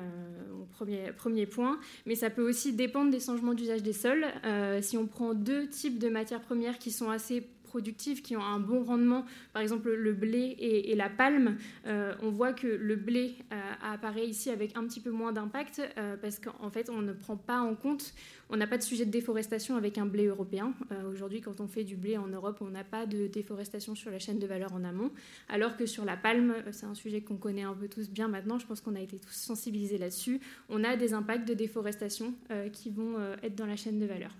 [0.70, 4.24] premier, premier point, mais ça peut aussi dépendre des changements d'usage des sols.
[4.44, 8.44] Euh, si on prend deux types de matières premières qui sont assez productives qui ont
[8.44, 11.56] un bon rendement, par exemple le blé et, la palme,
[11.86, 13.34] on voit que le blé
[13.82, 15.80] apparaît ici avec un petit peu moins d'impact
[16.20, 18.12] parce qu'en fait on ne prend pas en compte
[18.52, 20.74] on n'a pas de sujet de déforestation avec un blé européen.
[20.92, 24.10] Euh, aujourd'hui, quand on fait du blé en Europe, on n'a pas de déforestation sur
[24.10, 25.10] la chaîne de valeur en amont,
[25.48, 28.28] alors que sur la palme, euh, c'est un sujet qu'on connaît un peu tous bien
[28.28, 32.34] maintenant, je pense qu'on a été tous sensibilisés là-dessus, on a des impacts de déforestation
[32.50, 34.32] euh, qui vont être dans la chaîne de valeur.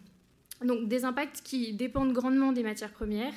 [0.64, 3.35] Donc des impacts qui dépendent grandement des matières premières,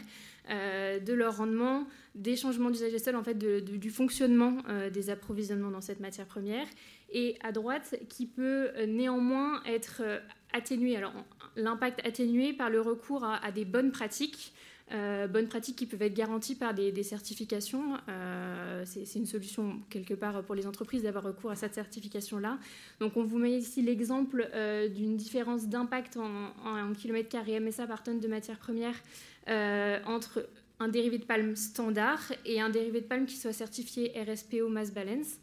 [0.50, 4.58] de leur rendement, des changements d'usage des sols, en fait, du fonctionnement
[4.94, 6.68] des approvisionnements dans cette matière première,
[7.12, 10.04] et à droite qui peut néanmoins être
[10.54, 10.96] atténué.
[10.96, 11.14] Alors,
[11.56, 14.54] l'impact atténué par le recours à, des bonnes pratiques.
[14.92, 17.98] Euh, bonnes pratiques qui peuvent être garanties par des, certifications.
[18.08, 22.60] Euh, c'est une solution quelque part pour les entreprises d'avoir recours à cette certification-là.
[23.00, 27.88] Donc on vous met ici l'exemple euh, d'une différence d'impact en, en, kilomètre carré MSA
[27.88, 28.96] par tonne de matière première
[30.08, 30.48] entre
[30.80, 34.92] un dérivé de palme standard et un dérivé de palme qui soit certifié RSPO Mass
[34.92, 35.38] Balance.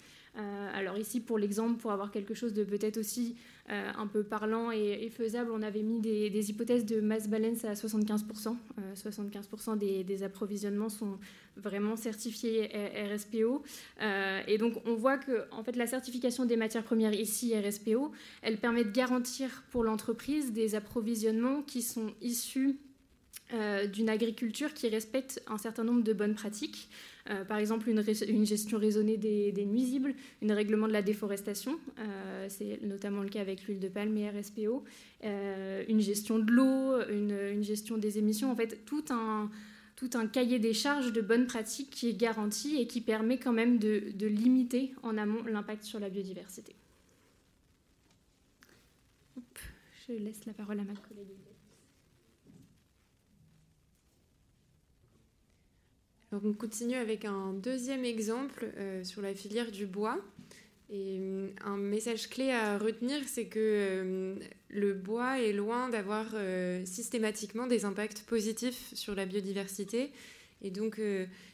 [0.74, 4.70] alors ici, pour l'exemple, pour avoir quelque chose de peut-être aussi euh, un peu parlant
[4.70, 8.56] et, faisable, on avait mis des, hypothèses de mass balance à 75%.
[8.94, 11.18] 75% euh, des, approvisionnements sont
[11.56, 12.70] vraiment certifiés
[13.14, 13.62] RSPO.
[14.00, 18.12] Euh, et donc on voit que en fait, la certification des matières premières ici, RSPO,
[18.42, 22.78] elle permet de garantir pour l'entreprise des approvisionnements qui sont issus
[23.92, 26.88] d'une agriculture qui respecte un certain nombre de bonnes pratiques.
[27.30, 32.80] Euh, par exemple, une, gestion raisonnée des, nuisibles, un règlement de la déforestation, euh, c'est
[32.82, 34.84] notamment le cas avec l'huile de palme et RSPO,
[35.24, 39.50] euh, une gestion de l'eau, une, gestion des émissions, en fait, tout un,
[40.32, 44.26] cahier des charges de bonnes pratiques qui est garanti et qui permet quand même de
[44.26, 46.74] limiter en amont l'impact sur la biodiversité.
[50.08, 51.51] je laisse la parole à ma collègue.
[56.44, 60.18] On continue avec un deuxième exemple euh, sur la filière du bois.
[60.90, 64.34] Et euh, un message clé à retenir, c'est que euh,
[64.70, 66.26] le bois est loin d'avoir
[66.84, 70.10] systématiquement des impacts positifs sur la biodiversité.
[70.64, 71.00] Et donc,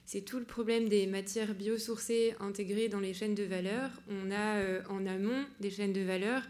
[0.04, 3.90] c'est tout le problème des matières biosourcées intégrées dans les chaînes de valeur.
[4.10, 6.42] On a en amont des chaînes de valeur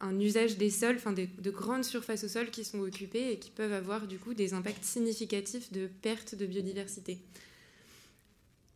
[0.00, 3.50] un usage des sols, enfin de grandes surfaces au sol qui sont occupées et qui
[3.50, 7.18] peuvent avoir du coup des impacts significatifs de perte de biodiversité.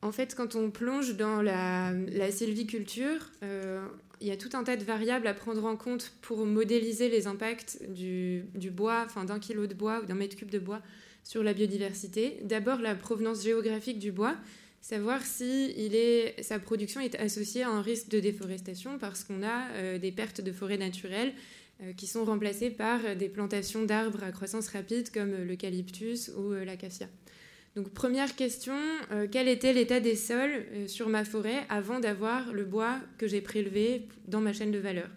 [0.05, 1.91] En fait, quand on plonge dans la,
[2.31, 3.83] sylviculture, euh,
[4.21, 7.27] il y a tout un tas de variables à prendre en compte pour modéliser les
[7.27, 10.83] impacts du, bois, enfin d'un kilo de bois ou d'un mètre cube de bois
[11.25, 12.39] sur la biodiversité.
[12.43, 14.37] D'abord, la provenance géographique du bois,
[14.83, 15.75] savoir si
[16.43, 20.43] sa production est associée à un risque de déforestation parce qu'on a euh, des pertes
[20.43, 21.33] de forêts naturelles
[21.83, 27.09] euh, qui sont remplacées par des plantations d'arbres à croissance rapide comme l'eucalyptus ou l'acacia.
[27.77, 28.77] Donc première question,
[29.11, 33.27] euh, quel était l'état des sols euh, sur ma forêt avant d'avoir le bois que
[33.27, 35.09] j'ai prélevé dans ma chaîne de valeur?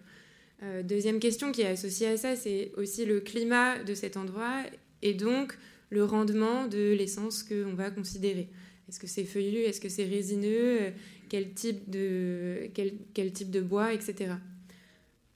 [0.64, 4.64] Euh, Deuxième question qui est associée à ça, c'est aussi le climat de cet endroit
[5.02, 5.56] et donc
[5.90, 8.48] le rendement de l'essence qu'on va considérer.
[8.88, 9.60] Est-ce que c'est feuillu?
[9.60, 10.92] Est-ce que c'est résineux?
[11.28, 14.32] Quel type, de, quel, type de bois, etc.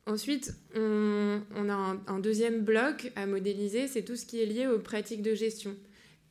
[0.07, 4.79] Ensuite, on, a un deuxième bloc à modéliser, c'est tout ce qui est lié aux
[4.79, 5.77] pratiques de gestion.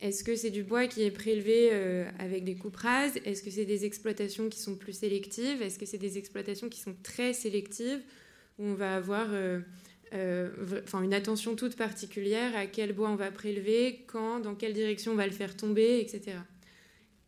[0.02, 3.18] Est-ce que c'est du bois qui est prélevé euh, avec des coupes rases?
[3.24, 5.62] Est-ce que c'est des exploitations qui sont plus sélectives?
[5.62, 8.00] Est-ce que c'est des exploitations qui sont très sélectives?
[8.58, 9.60] Où on va avoir euh,
[10.12, 10.50] euh,
[10.94, 15.14] une attention toute particulière à quel bois on va prélever, quand, dans quelle direction on
[15.14, 16.36] va le faire tomber, etc.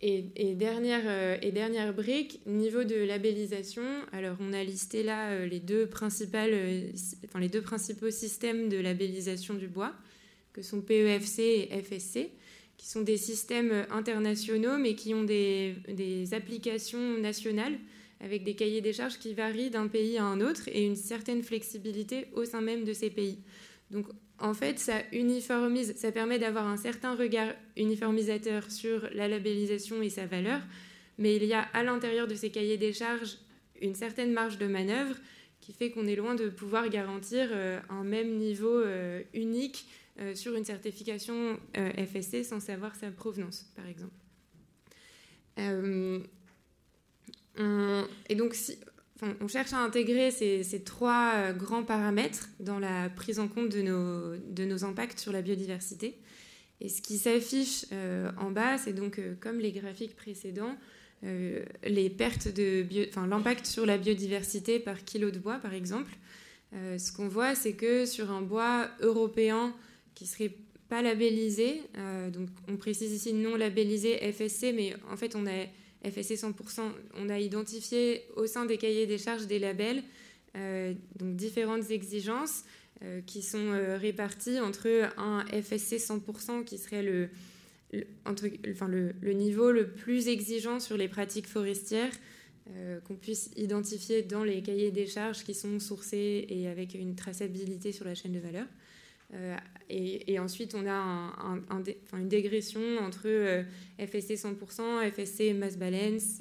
[0.07, 5.87] Et, dernière, et dernière brique, niveau de labellisation, alors on a listé là les, deux
[5.87, 9.95] principales, les deux principaux systèmes de labellisation du bois,
[10.53, 11.39] que sont PEFC
[11.71, 12.33] et FSC
[12.77, 15.77] qui sont des systèmes internationaux, mais qui ont des,
[16.33, 17.79] applications nationales
[18.21, 21.43] avec des cahiers des charges qui varient d'un pays à un autre et une certaine
[21.43, 23.39] flexibilité au sein même de ces pays.
[23.91, 24.07] Donc
[24.39, 30.09] en fait, ça uniformise, ça permet d'avoir un certain regard uniformisateur sur la labellisation et
[30.09, 30.61] sa valeur,
[31.19, 33.39] mais il y a à l'intérieur de ces cahiers des charges
[33.81, 35.17] une certaine marge de manœuvre
[35.61, 39.87] qui fait qu'on est loin de pouvoir garantir euh, un même niveau euh, unique
[40.20, 44.14] euh, sur une certification euh, FSC sans savoir sa provenance, par exemple.
[45.59, 46.20] Euh,
[48.29, 48.79] et donc, si,
[49.40, 54.37] on cherche à intégrer ces, trois grands paramètres dans la prise en compte de nos,
[54.37, 56.16] de nos impacts sur la biodiversité.
[56.81, 57.87] Et ce qui s'affiche
[58.37, 60.77] en bas, c'est donc, comme les graphiques précédents,
[61.22, 62.85] les pertes de
[63.29, 66.12] l'impact sur la biodiversité par kilo de bois, par exemple.
[66.72, 69.74] ce qu'on voit, c'est que sur un bois européen
[70.14, 70.53] qui serait
[70.88, 71.83] pas labellisés.
[72.33, 75.66] donc on précise ici non labellisés FSC, mais en fait on a
[76.09, 76.81] FSC 100%,
[77.16, 80.03] on a identifié au sein des cahiers des charges des labels
[81.16, 82.64] donc différentes exigences
[83.27, 87.31] qui sont réparties entre un FSC 100% qui serait le,
[89.33, 92.12] niveau le plus exigeant sur les pratiques forestières
[92.70, 97.14] euh, qu'on puisse identifier dans les cahiers des charges qui sont sourcés et avec une
[97.14, 98.64] traçabilité sur la chaîne de valeur.
[99.35, 99.57] Euh,
[99.90, 101.83] et, ensuite, on a un,
[102.14, 103.62] une dégression entre euh,
[103.99, 106.40] FSC 100%, FSC Mass Balance,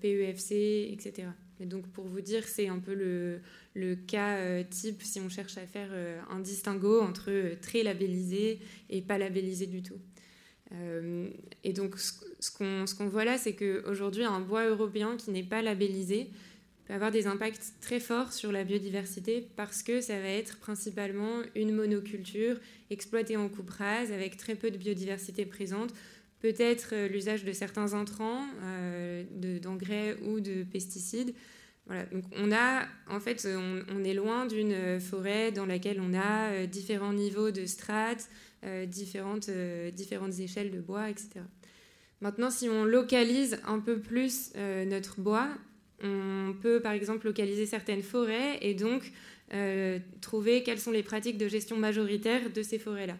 [0.00, 1.28] PEFC, etc.
[1.60, 5.66] Et donc, pour vous dire, c'est un peu le, cas type si on cherche à
[5.66, 5.90] faire
[6.30, 9.98] un distinguo entre très labellisé et pas labellisé du tout.
[10.72, 11.28] Euh,
[11.62, 16.30] et donc, ce qu'on voit là, c'est qu'aujourd'hui, un bois européen qui n'est pas labellisé
[16.86, 21.40] peut avoir des impacts très forts sur la biodiversité parce que ça va être principalement
[21.54, 22.56] une monoculture
[22.90, 25.94] exploitée en coupe rase avec très peu de biodiversité présente,
[26.40, 29.24] peut-être euh, l'usage de certains intrants, euh,
[29.60, 31.34] d'engrais ou de pesticides.
[31.86, 36.64] Voilà, donc on a, en fait, on est loin d'une forêt dans laquelle on a
[36.66, 38.30] différents niveaux de strates,
[38.66, 41.40] euh, différentes, euh, différentes échelles de bois, etc.
[42.22, 45.48] Maintenant, si on localise un peu plus euh, notre bois,
[46.04, 49.10] on peut par exemple localiser certaines forêts et donc
[50.20, 53.16] trouver quelles sont les pratiques de gestion majoritaire de ces forêts-là.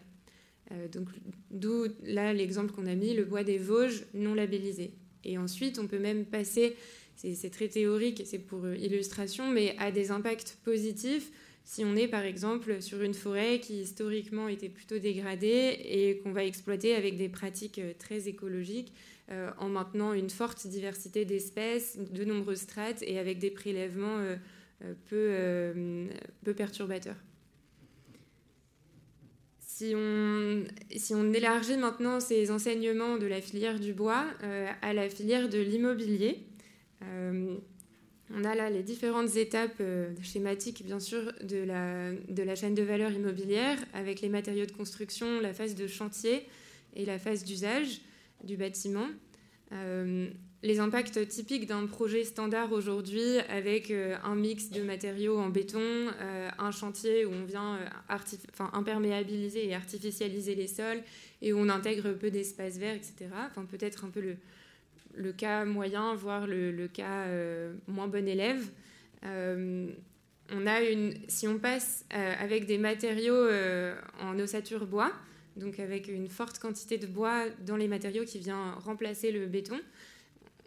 [0.91, 1.07] donc,
[1.49, 4.91] d'où là l'exemple qu'on a mis, le bois des Vosges non labellisé.
[5.23, 6.75] Et ensuite, on peut même passer,
[7.15, 11.31] c'est très théorique, c'est pour illustration, mais à des impacts positifs
[11.65, 16.31] si on est par exemple sur une forêt qui historiquement était plutôt dégradée et qu'on
[16.31, 21.97] va exploiter avec des pratiques euh, très écologiques euh, en maintenant une forte diversité d'espèces,
[21.97, 24.35] de nombreuses strates et avec des prélèvements euh,
[25.09, 27.15] peu, peu, perturbateurs.
[29.59, 34.25] Si on, élargit maintenant ces enseignements de la filière du bois
[34.81, 36.45] à la filière de l'immobilier,
[38.33, 42.73] on a là les différentes étapes euh, schématiques, bien sûr, de la, de la chaîne
[42.73, 46.47] de valeur immobilière, avec les matériaux de construction, la phase de chantier
[46.95, 48.01] et la phase d'usage
[48.43, 49.07] du bâtiment.
[49.71, 50.29] Euh,
[50.63, 56.07] les impacts typiques d'un projet standard aujourd'hui, avec euh, un mix de matériaux en béton,
[56.57, 57.79] un chantier où on vient
[58.73, 61.03] imperméabiliser et artificialiser les sols,
[61.41, 63.27] et où on intègre peu d'espaces verts, etc.
[63.49, 64.37] Enfin, peut-être un peu le,
[65.17, 68.69] le cas moyen, voire le, cas euh, moins bon élève.
[69.25, 69.87] Euh,
[70.51, 73.47] on a une, si on passe euh, avec des matériaux
[74.21, 75.11] en ossature bois,
[75.55, 79.79] donc avec une forte quantité de bois dans les matériaux qui vient remplacer le béton,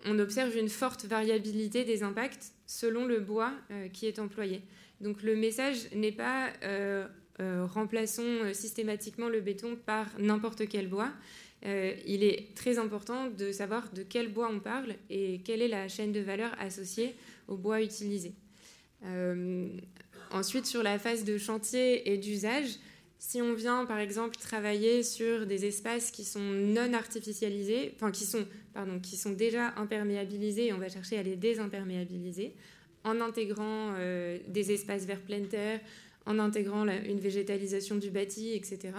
[0.04, 3.52] on observe une forte variabilité des impacts selon le bois
[3.92, 4.62] qui est employé.
[5.00, 6.52] Donc le message n'est pas
[7.40, 11.12] remplaçons systématiquement le béton par n'importe quel bois,
[11.66, 15.68] euh, il est très important de savoir de quel bois on parle et quelle est
[15.68, 17.16] la chaîne de valeur associée
[17.48, 18.32] au bois utilisé.
[19.04, 19.68] Euh,
[20.30, 22.76] ensuite, sur la phase de chantier et d'usage,
[23.18, 28.24] si on vient par exemple travailler sur des espaces qui sont non artificialisés, enfin qui
[28.24, 32.54] sont, pardon, qui sont déjà imperméabilisés et on va chercher à les désimperméabiliser,
[33.04, 35.80] en intégrant euh, des espaces verts plein terre,
[36.26, 38.92] en intégrant une végétalisation du bâti, etc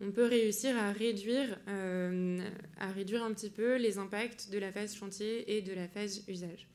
[0.00, 2.38] on peut réussir à réduire, euh,
[2.78, 6.24] à réduire un petit peu les impacts de la phase chantier et de la phase
[6.26, 6.66] usage.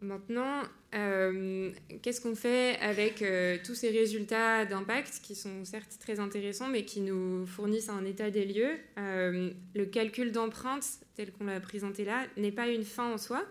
[0.00, 0.62] Maintenant,
[0.94, 1.70] euh,
[2.02, 6.84] qu'est-ce qu'on fait avec euh, tous ces résultats d'impact qui sont certes très intéressants, mais
[6.84, 8.78] qui nous fournissent un état des lieux?
[8.96, 13.44] Le calcul d'empreinte, tel qu'on l'a présenté là, n'est pas une fin en soi,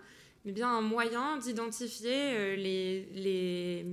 [0.46, 3.86] mais bien un moyen d'identifier les, les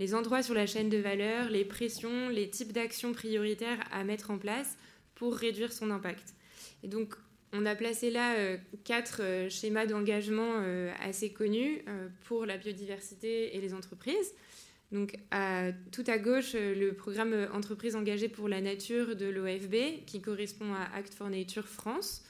[0.00, 4.30] les endroits sur la chaîne de valeur, les pressions, les types d'actions prioritaires à mettre
[4.30, 4.78] en place
[5.14, 6.34] pour réduire son impact.
[6.82, 7.14] Et donc,
[7.52, 11.82] on a placé là euh, quatre euh, schémas d'engagement euh, assez connus
[12.24, 14.34] pour la biodiversité et les entreprises.
[14.92, 15.16] Donc,
[15.92, 20.96] tout à gauche, le programme Entreprises engagées pour la nature de l'OFB, qui correspond à
[20.96, 22.24] Act for Nature France,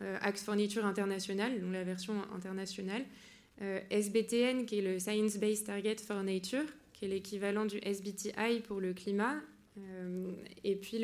[0.00, 3.04] Act for Nature International, donc la version internationale,
[3.60, 8.80] SBTN, qui est le Science Based Target for Nature, qui est l'équivalent du SBTI pour
[8.80, 9.36] le climat,
[10.64, 10.98] et puis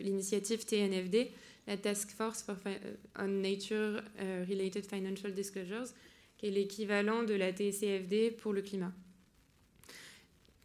[0.00, 1.30] l'initiative TNFD,
[1.66, 2.44] la Task Force
[3.18, 5.88] on Nature euh, Related Financial Disclosures,
[6.36, 8.92] qui est l'équivalent de la TCFD pour le climat.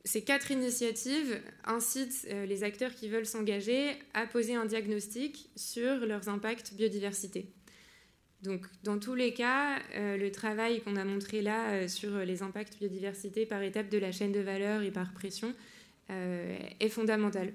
[0.06, 5.98] Ces quatre initiatives incitent euh, les acteurs qui veulent s'engager à poser un diagnostic sur
[6.06, 7.52] leurs impacts biodiversité.
[8.42, 12.42] Donc, dans tous les cas, euh, le travail qu'on a montré là euh, sur les
[12.42, 15.54] impacts biodiversité par étape de la chaîne de valeur et par pression
[16.12, 17.54] est fondamentale.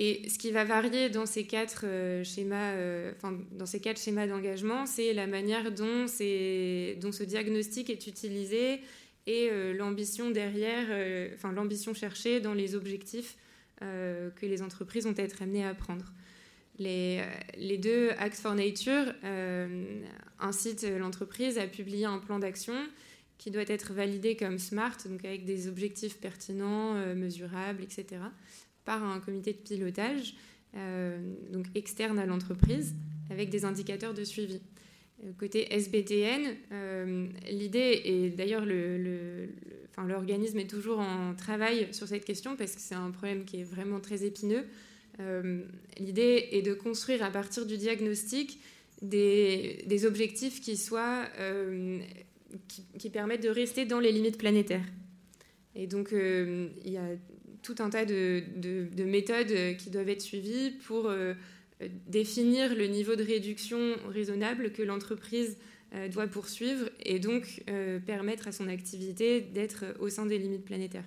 [0.00, 1.84] Et ce qui va varier dans ces quatre
[2.22, 2.72] schémas,
[3.16, 8.80] enfin, dans ces quatre schémas d'engagement, c'est la manière dont, dont ce diagnostic est utilisé
[9.26, 10.86] et l'ambition derrière,
[11.34, 13.36] enfin l'ambition cherchée dans les objectifs
[13.80, 16.04] que les entreprises vont être amenées à prendre.
[16.78, 20.00] Les, deux Acts for Nature euh,
[20.38, 22.74] incitent l'entreprise à publier un plan d'action
[23.36, 28.20] qui doit être validé comme SMART, donc avec des objectifs pertinents, euh, mesurables, etc.,
[28.88, 30.34] par un comité de pilotage,
[30.76, 31.18] euh,
[31.52, 32.94] donc externe à l'entreprise,
[33.30, 34.60] avec des indicateurs de suivi.
[35.36, 36.54] Côté SBTN,
[37.50, 42.94] l'idée, et d'ailleurs l'organisme le, est toujours en travail sur cette question parce que c'est
[42.94, 44.64] un problème qui est vraiment très épineux,
[45.20, 45.62] euh,
[45.98, 48.60] l'idée est de construire à partir du diagnostic
[49.02, 52.00] des, objectifs qui, soient, euh,
[52.98, 54.86] qui, permettent de rester dans les limites planétaires.
[55.74, 57.08] Et donc, euh, il y a
[57.62, 61.10] tout un tas de, de, méthodes qui doivent être suivies pour
[62.06, 63.78] définir le niveau de réduction
[64.08, 65.56] raisonnable que l'entreprise
[66.12, 67.62] doit poursuivre et donc
[68.06, 71.04] permettre à son activité d'être au sein des limites planétaires.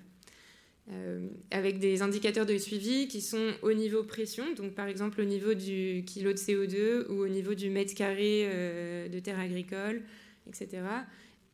[0.90, 5.24] Euh, avec des indicateurs de suivi qui sont au niveau pression, donc par exemple au
[5.24, 10.02] niveau du kilo de CO2 ou au niveau du mètre carré euh, de terre agricole,
[10.48, 10.82] etc.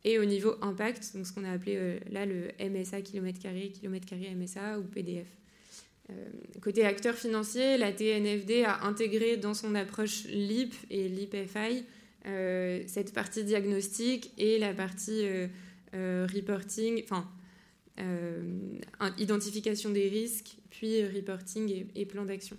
[0.05, 3.69] Et au niveau impact, donc ce qu'on a appelé euh, là le MSA kilomètre carré,
[3.69, 5.27] kilomètre carré MSA ou PDF.
[6.61, 11.85] côté acteur financier, la TNFD a intégré dans son approche LIP et LIP-FI
[12.87, 15.25] cette partie diagnostic et la partie
[15.93, 17.27] reporting, enfin
[17.99, 18.41] euh,
[19.17, 22.57] identification des risques, puis reporting et, plan d'action.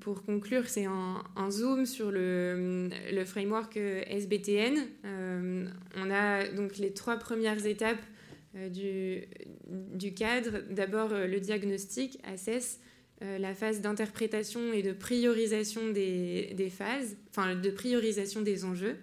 [0.00, 2.90] Pour, conclure, c'est un, zoom sur le,
[3.24, 4.76] framework SBTN.
[5.04, 8.02] Euh, on a donc les trois premières étapes
[8.56, 8.68] euh,
[9.68, 10.62] du, cadre.
[10.70, 12.80] D'abord, le diagnostic, assess,
[13.20, 18.96] la phase d'interprétation et de priorisation des, phases, enfin de priorisation des enjeux.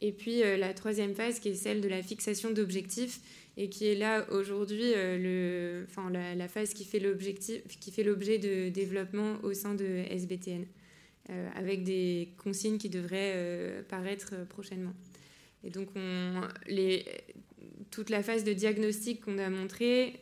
[0.00, 3.20] Et puis euh, la troisième phase qui est celle de la fixation d'objectifs
[3.56, 9.54] et qui est là aujourd'hui euh, enfin, la, phase qui fait l'objet de développement au
[9.54, 10.64] sein de SBTN,
[11.30, 14.94] euh, avec des consignes qui devraient paraître prochainement.
[15.64, 15.88] Et donc
[17.90, 20.20] toute la phase de diagnostic qu'on a montrée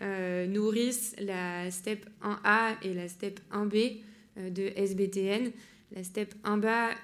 [0.49, 3.99] nourrissent la step 1A et la step 1B
[4.37, 5.51] de SBTN.
[5.95, 6.97] La step 1A,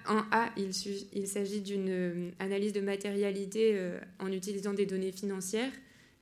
[0.56, 5.70] il, s'agit d'une euh, analyse de matérialité euh, en utilisant des données financières.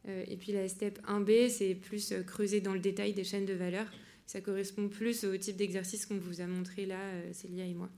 [0.08, 3.54] Euh, et puis la step 1B, c'est plus creuser dans le détail des chaînes de
[3.54, 3.86] valeur.
[4.26, 6.98] Ça correspond plus au type d'exercice qu'on vous a montré là,
[7.32, 7.88] Célia et moi.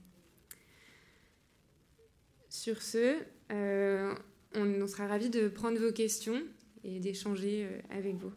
[2.49, 3.17] Sur ce,
[3.49, 6.41] on sera ravis de prendre vos questions
[6.83, 8.31] et d'échanger avec vous.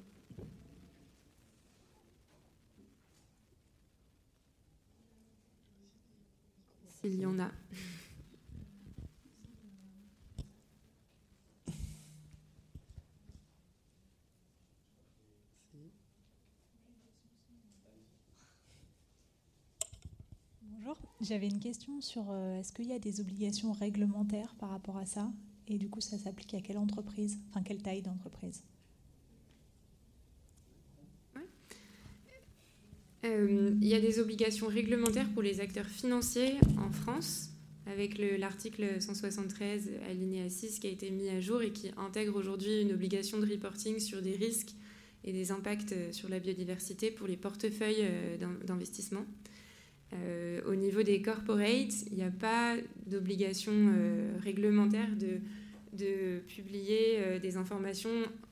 [7.07, 7.51] Il y en a.
[20.63, 24.99] Bonjour, j'avais une question sur euh, est-ce qu'il y a des obligations réglementaires par rapport
[24.99, 25.31] à ça
[25.69, 27.39] Et du coup, ça s'applique à quelle entreprise?
[27.51, 28.63] Enfin, quelle taille d'entreprise?
[33.25, 37.49] Euh, il y a des obligations réglementaires pour les acteurs financiers en France,
[37.87, 42.83] avec l'article 173 alinéa 6 qui a été mis à jour et qui intègre aujourd'hui
[42.83, 44.75] une obligation de reporting sur des risques
[45.25, 49.25] et des impacts sur la biodiversité pour les portefeuilles euh, d'investissement.
[50.13, 52.77] Euh, au niveau des corporates, il n'y a pas
[53.07, 53.73] d'obligation
[54.43, 58.11] réglementaire de, publier des informations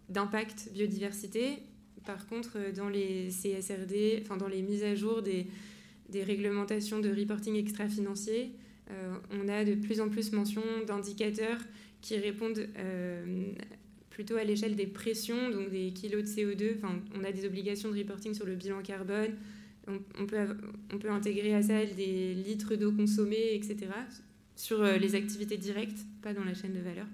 [0.08, 1.58] d'impact biodiversité
[2.04, 5.46] par contre, euh, dans les CSRD, enfin dans les mises à jour des,
[6.08, 8.52] des réglementations de reporting extra-financier,
[8.90, 11.58] euh, on a de plus en plus mention d'indicateurs
[12.00, 13.52] qui répondent euh,
[14.10, 16.76] plutôt à l'échelle des pressions, donc des kilos de CO2.
[16.76, 19.36] Enfin, on a des obligations de reporting sur le bilan carbone.
[19.88, 23.88] On, peut, intégrer à ça des litres d'eau consommée, etc.
[24.54, 27.06] Sur les activités directes, pas dans la chaîne de valeur.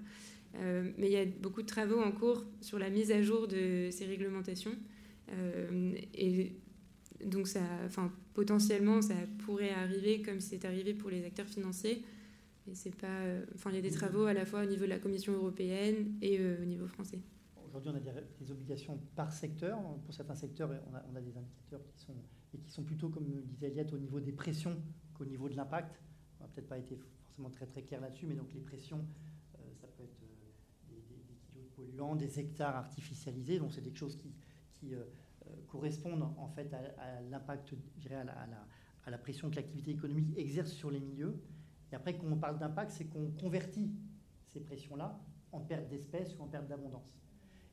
[0.55, 3.47] Euh, mais il y a beaucoup de travaux en cours sur la mise à jour
[3.47, 4.75] de ces réglementations.
[5.31, 6.53] Euh, et
[7.23, 9.15] donc, ça, enfin, potentiellement, ça
[9.45, 12.03] pourrait arriver comme c'est arrivé pour les acteurs financiers.
[12.67, 14.85] Et c'est pas, euh, enfin, il y a des travaux à la fois au niveau
[14.85, 17.19] de la Commission européenne et au niveau français.
[17.67, 19.79] Aujourd'hui, on a des, obligations par secteur.
[20.05, 22.15] Pour certains secteurs, on a, des indicateurs qui sont,
[22.53, 24.81] et qui sont plutôt, comme disait Eliette, au niveau des pressions
[25.13, 26.01] qu'au niveau de l'impact.
[26.39, 29.05] On n'a peut-être pas été forcément très très clair là-dessus, mais donc les pressions,
[29.81, 30.19] ça peut être
[31.79, 33.59] polluants, des hectares artificialisés.
[33.59, 34.33] Donc c'est des choses qui,
[35.67, 40.91] correspondent en fait à, l'impact, je dirais, à la, pression que l'activité économique exerce sur
[40.91, 41.41] les milieux.
[41.91, 43.91] Et après, quand on parle d'impact, c'est qu'on convertit
[44.47, 45.19] ces pressions-là
[45.51, 47.19] en perte d'espèces ou en perte d'abondance.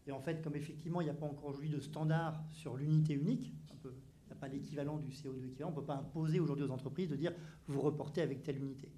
[0.06, 3.12] Et en fait, comme effectivement, il n'y a pas encore aujourd'hui de standard sur l'unité
[3.14, 3.52] unique,
[3.84, 3.96] il n'y
[4.36, 7.32] pas l'équivalent du CO2 équivalent, on ne peut pas imposer aujourd'hui aux entreprises de dire
[7.66, 8.90] vous reportez avec telle unité.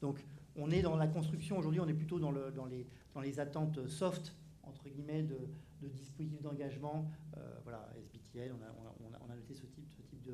[0.00, 0.24] Donc,
[0.56, 3.40] on est dans la construction aujourd'hui, on est plutôt dans, le, dans, les, dans les
[3.40, 5.38] attentes soft, entre guillemets, de,
[5.80, 7.08] dispositifs d'engagement.
[7.36, 10.28] Euh, voilà, SBTL, on a, on, a, noté ce type, ce type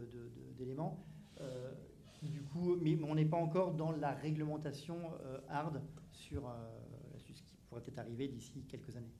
[0.56, 1.04] d'éléments.
[1.40, 1.72] Euh,
[2.22, 6.50] du coup, mais on n'est pas encore dans la réglementation euh, hard sur,
[7.18, 9.12] sur ce qui pourrait peut-être arriver d'ici quelques années.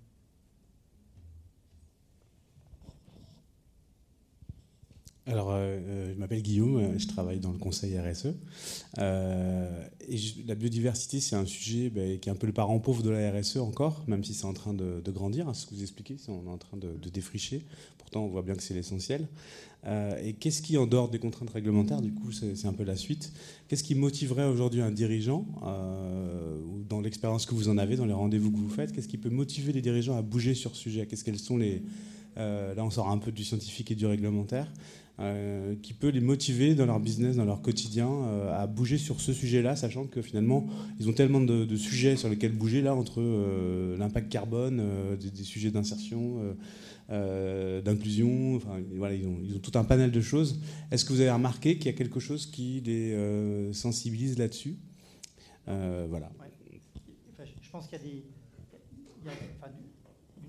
[5.26, 8.26] Alors, euh, euh, je m'appelle Guillaume, euh, je travaille dans le conseil RSE.
[8.98, 13.08] et la biodiversité, c'est un sujet ben, qui est un peu le parent pauvre de
[13.08, 16.46] la RSE encore, même si c'est en train de, grandir, ce que vous expliquez, on
[16.46, 17.62] est en train de, défricher.
[17.96, 19.28] Pourtant, on voit bien que c'est l'essentiel.
[19.86, 23.32] et qu'est-ce qui, en dehors des contraintes réglementaires, du coup, c'est un peu la suite,
[23.68, 25.46] qu'est-ce qui motiverait aujourd'hui un dirigeant,
[26.88, 29.30] dans l'expérience que vous en avez, dans les rendez-vous que vous faites, qu'est-ce qui peut
[29.30, 31.06] motiver les dirigeants à bouger sur ce sujet?
[31.06, 31.82] Qu'est-ce qu'elles sont les...
[32.36, 34.68] là, on sort un peu du scientifique et du réglementaire.
[35.20, 39.20] Euh, qui peut les motiver dans leur business, dans leur quotidien, euh, à bouger sur
[39.20, 40.66] ce sujet-là, sachant que finalement,
[40.98, 44.82] ils ont tellement de, sujets sur lesquels bouger, là, entre euh, l'impact carbone,
[45.16, 46.56] des, sujets d'insertion,
[47.08, 50.58] d'inclusion, enfin, voilà, ils ont, ils ont, tout un panel de choses.
[50.90, 53.16] Est-ce que vous avez remarqué qu'il y a quelque chose qui les
[53.72, 54.78] sensibilise là-dessus?
[55.68, 56.32] Voilà.
[57.62, 58.24] je pense qu'il y a des...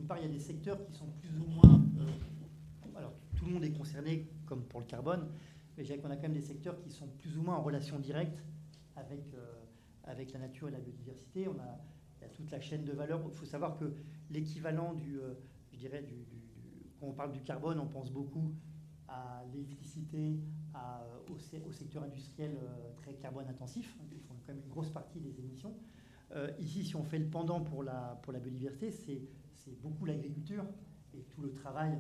[0.06, 1.82] D'une part, il y a des secteurs qui sont plus ou moins
[3.36, 5.28] tout le monde est concerné, comme pour le carbone,
[5.76, 7.64] mais je dirais qu'on a quand même des secteurs qui sont plus ou moins en
[7.64, 8.38] relation directe
[8.96, 9.64] avec, euh,
[10.04, 11.48] avec la nature et la biodiversité.
[11.48, 11.80] On a,
[12.20, 13.20] il y a toute la chaîne de valeur.
[13.28, 13.96] Il faut savoir que
[14.30, 15.34] l'équivalent du, euh,
[15.72, 16.14] je dirais, du,
[17.00, 18.54] quand on parle du carbone, on pense beaucoup
[19.08, 20.40] à l'électricité,
[20.76, 22.56] euh, au, secteur industriel
[22.98, 25.74] très carbone intensif, qui font quand même une grosse partie des émissions.
[26.60, 29.22] ici, si on fait le pendant pour la, pour la biodiversité, c'est
[29.72, 30.66] beaucoup l'agriculture
[31.14, 31.98] et tout le travail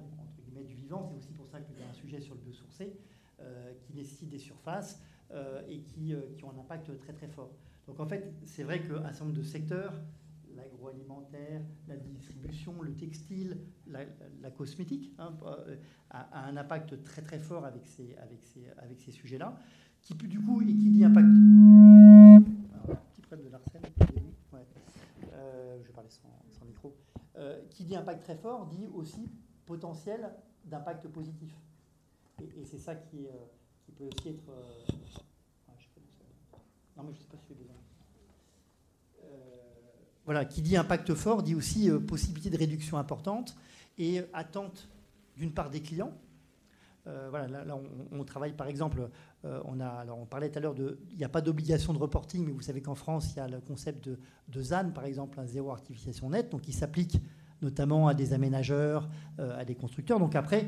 [0.63, 1.05] du vivant.
[1.09, 2.95] C'est aussi pour ça qu'il y a un sujet sur le biosourcé
[3.41, 5.01] euh, qui nécessite des surfaces
[5.31, 7.51] euh, et qui, euh, qui, ont un impact très très fort.
[7.87, 9.93] Donc en fait, c'est vrai qu'un certain nombre de secteurs,
[10.55, 13.57] l'agroalimentaire, la distribution, le textile,
[13.87, 15.35] la, cosmétique, hein,
[16.09, 19.59] a, un impact très très fort avec ces, avec ces, avec ces sujets-là,
[20.01, 21.27] qui du coup, et qui dit impact...
[21.27, 23.81] Alors, petit problème de l'arsène,
[25.81, 26.95] je vais parler sans micro.
[27.69, 29.29] Qui dit impact très fort, dit aussi
[29.65, 30.31] potentiel
[30.65, 31.51] d'impact positif.
[32.41, 33.31] Et, c'est ça qui, euh,
[33.85, 34.49] qui, peut aussi être.
[34.49, 34.85] Euh,
[36.97, 37.75] non, mais je ne sais pas si j'ai besoin.
[39.23, 39.27] Euh,
[40.25, 43.55] voilà, qui dit impact fort dit aussi possibilité de réduction importante
[43.97, 44.87] et attente
[45.35, 46.13] d'une part des clients.
[47.29, 47.77] Voilà, là,
[48.11, 49.09] on, travaille par exemple,
[49.43, 51.99] on, a, alors on parlait tout à l'heure de, il n'y a pas d'obligation de
[51.99, 55.05] reporting, mais vous savez qu'en France, il y a le concept de, de ZAN, par
[55.05, 57.21] exemple, un zéro artificialisation nette, donc il s'applique
[57.61, 60.19] notamment à des aménageurs, euh, à des constructeurs.
[60.19, 60.67] Donc après,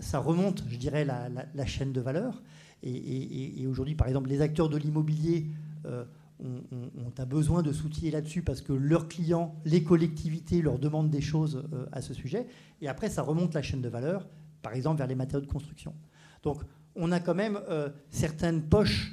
[0.00, 2.42] ça remonte, je dirais, la, chaîne de valeur.
[2.82, 5.46] Et, aujourd'hui, par exemple, les acteurs de l'immobilier
[5.86, 6.04] euh,
[6.40, 11.64] ont, besoin de s'outiller là-dessus parce que leurs clients, les collectivités leur demandent des choses
[11.72, 12.46] euh, à ce sujet.
[12.80, 14.28] Et après, ça remonte la chaîne de valeur,
[14.62, 15.94] par exemple, vers les matériaux de construction.
[16.42, 16.62] Donc,
[16.94, 17.60] on a quand même
[18.10, 19.12] certaines poches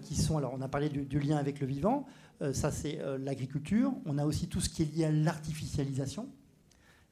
[0.00, 0.38] qui sont.
[0.38, 2.06] Alors, on a parlé du, lien avec le vivant.
[2.52, 3.92] ça, c'est l'agriculture.
[4.06, 6.28] On a aussi tout ce qui est lié à l'artificialisation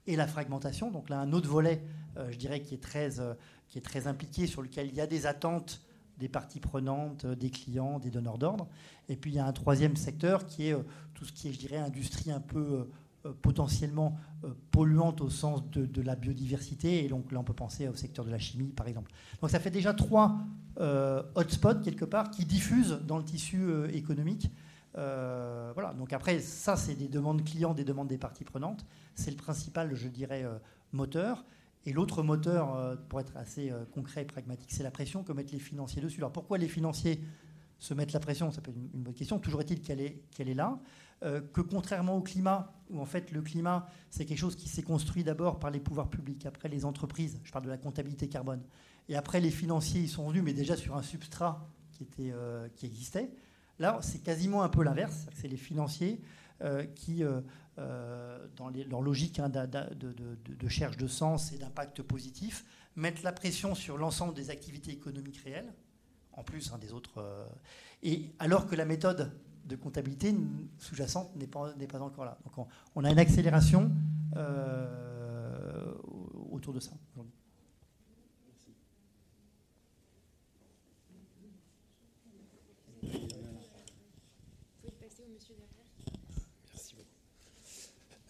[0.06, 0.90] et la fragmentation.
[0.90, 1.82] Donc là, un autre volet,
[2.16, 3.34] euh, je dirais, qui est, très, euh,
[4.06, 5.80] impliqué, sur lequel il y a des attentes
[6.16, 8.68] des parties prenantes, euh, des clients, des donneurs d'ordre.
[9.08, 10.76] Et puis il y a un troisième secteur qui est
[11.12, 12.88] tout ce qui est, je dirais, industrie un peu
[13.42, 14.18] potentiellement
[14.70, 17.04] polluante au sens de, la biodiversité.
[17.04, 19.10] Et donc là, on peut penser au secteur de la chimie, par exemple.
[19.40, 20.36] Donc ça fait déjà trois
[21.34, 24.50] hotspots, quelque part, qui diffusent dans le tissu économique
[24.96, 28.86] euh, voilà, donc après, ça, c'est des demandes clients, des demandes des parties prenantes.
[29.14, 30.56] C'est le principal, je dirais, euh,
[30.92, 31.44] moteur.
[31.86, 35.52] Et l'autre moteur, euh, pour être assez concret et pragmatique, c'est la pression que mettent
[35.52, 36.18] les financiers dessus.
[36.18, 37.20] Alors pourquoi les financiers
[37.78, 38.50] se mettent la pression?
[38.52, 39.38] Ça peut être une, bonne question.
[39.38, 40.78] Toujours est-il qu'elle est, qu'elle est là.
[41.20, 45.24] Que contrairement au climat, où en fait le climat, c'est quelque chose qui s'est construit
[45.24, 48.62] d'abord par les pouvoirs publics, après les entreprises, je parle de la comptabilité carbone,
[49.08, 52.32] et après les financiers, ils sont venus, mais déjà sur un substrat qui, était,
[52.76, 53.30] qui existait.
[53.78, 55.26] Là, c'est quasiment un peu l'inverse.
[55.34, 56.20] C'est les financiers
[56.62, 57.40] euh, qui, euh,
[57.78, 62.64] euh, dans leur logique hein, de, de, cherche de sens et d'impact positif,
[62.96, 65.72] mettent la pression sur l'ensemble des activités économiques réelles,
[66.32, 67.24] en plus hein, des autres.
[68.02, 69.32] et alors que la méthode
[69.66, 70.34] de comptabilité
[70.78, 72.38] sous-jacente n'est pas, pas encore là.
[72.44, 73.90] Donc on, a une accélération
[76.50, 76.92] autour de ça.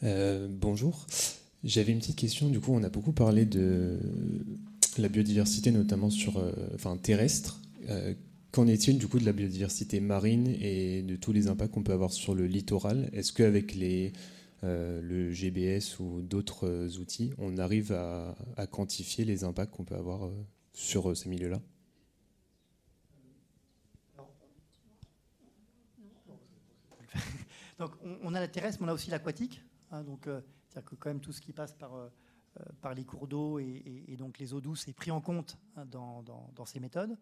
[0.04, 1.06] Euh, bonjour.
[1.62, 2.50] J'avais une petite question.
[2.50, 3.98] Du coup, on a beaucoup parlé de
[4.98, 7.60] la biodiversité, notamment sur, euh, enfin, terrestre.
[7.88, 8.14] Euh,
[8.54, 11.92] qu'en est-il du coup de la biodiversité marine et de tous les impacts qu'on peut
[11.92, 13.10] avoir sur le littoral?
[13.12, 14.12] Est-ce qu'avec les,
[14.62, 18.36] le GBS ou d'autres outils, on arrive à,
[18.70, 20.30] quantifier les impacts qu'on peut avoir
[20.72, 21.60] sur ces milieux-là?
[27.80, 27.90] Donc,
[28.22, 29.64] on, a la terrestre, mais on a aussi l'aquatique.
[29.90, 32.08] Hein, donc, euh, c'est-à-dire que quand même tout ce qui passe par, euh,
[32.60, 35.84] euh, par les cours d'eau et, donc les eaux douces est pris en compte hein,
[35.86, 37.16] dans, ces méthodes.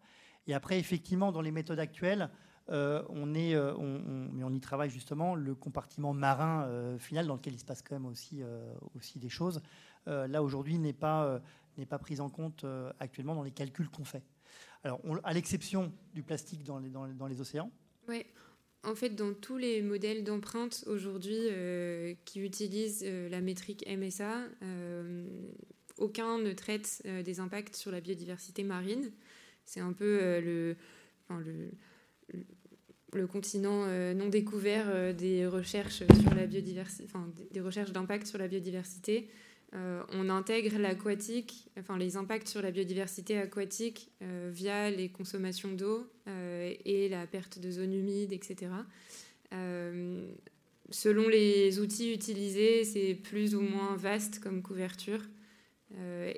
[0.47, 2.29] Et après, effectivement, dans les méthodes actuelles,
[2.69, 7.65] on est, mais on y travaille justement, le compartiment marin final dans lequel il se
[7.65, 8.41] passe quand même aussi,
[8.95, 9.61] aussi des choses.
[10.05, 11.41] là aujourd'hui n'est pas,
[11.77, 12.65] n'est pas pris en compte
[12.99, 14.23] actuellement dans les calculs qu'on fait.
[14.83, 17.71] Alors, à l'exception du plastique dans les, dans, les océans.
[18.09, 18.25] Oui,
[18.83, 24.41] en fait, dans tous les modèles d'empreinte aujourd'hui euh, qui utilisent euh, la métrique MSA,
[24.61, 25.25] euh,
[25.97, 29.11] aucun ne traite des impacts sur la biodiversité marine.
[29.65, 30.75] C'est un peu le,
[33.13, 35.13] le, continent non découvert
[36.47, 37.17] biodiversité,
[37.51, 39.29] des recherches d'impact sur la biodiversité.
[39.75, 45.71] Euh, on intègre l'aquatique, enfin les impacts sur la biodiversité aquatique euh, via les consommations
[45.71, 48.71] d'eau euh, et la perte de zones humides, etc.
[50.89, 55.21] selon les outils utilisés, c'est plus ou moins vaste comme couverture.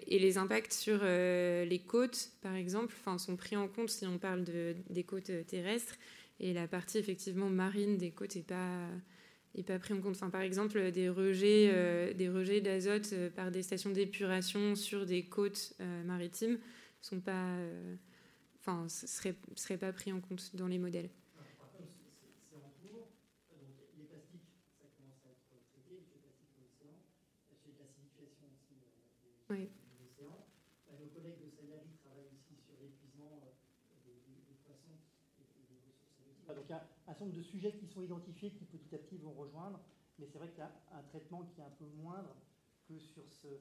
[0.07, 4.43] Et les impacts sur les côtes, par exemple, sont pris en compte si on parle
[4.43, 5.95] des côtes terrestres.
[6.39, 8.89] Et la partie effectivement marine des côtes n'est pas
[9.55, 10.19] et pas pris en compte.
[10.31, 15.23] Par exemple, des rejets, euh, des rejets d'azote euh, par des stations d'épuration sur des
[15.23, 16.59] côtes euh, maritimes
[18.59, 21.09] enfin, seraient, seraient pas pris en compte dans les modèles.
[21.39, 23.07] C'est en cours.
[23.47, 24.43] Donc, les plastiques,
[24.75, 26.99] ça commence à être traité, les plastiques dans l'océan.
[27.47, 28.75] Sur les classifications aussi
[29.47, 33.29] Nos collègues de Sayari travaillent aussi sur l'épuisement
[34.03, 34.17] des,
[34.65, 34.97] poissons
[35.37, 38.49] et des ressources Donc, il y a un certain nombre de sujets qui sont identifiés
[38.49, 39.81] qui petit à petit vont rejoindre,
[40.17, 42.35] mais c'est vrai qu'il y a un traitement qui est un peu moindre
[42.87, 43.59] que sur, euh,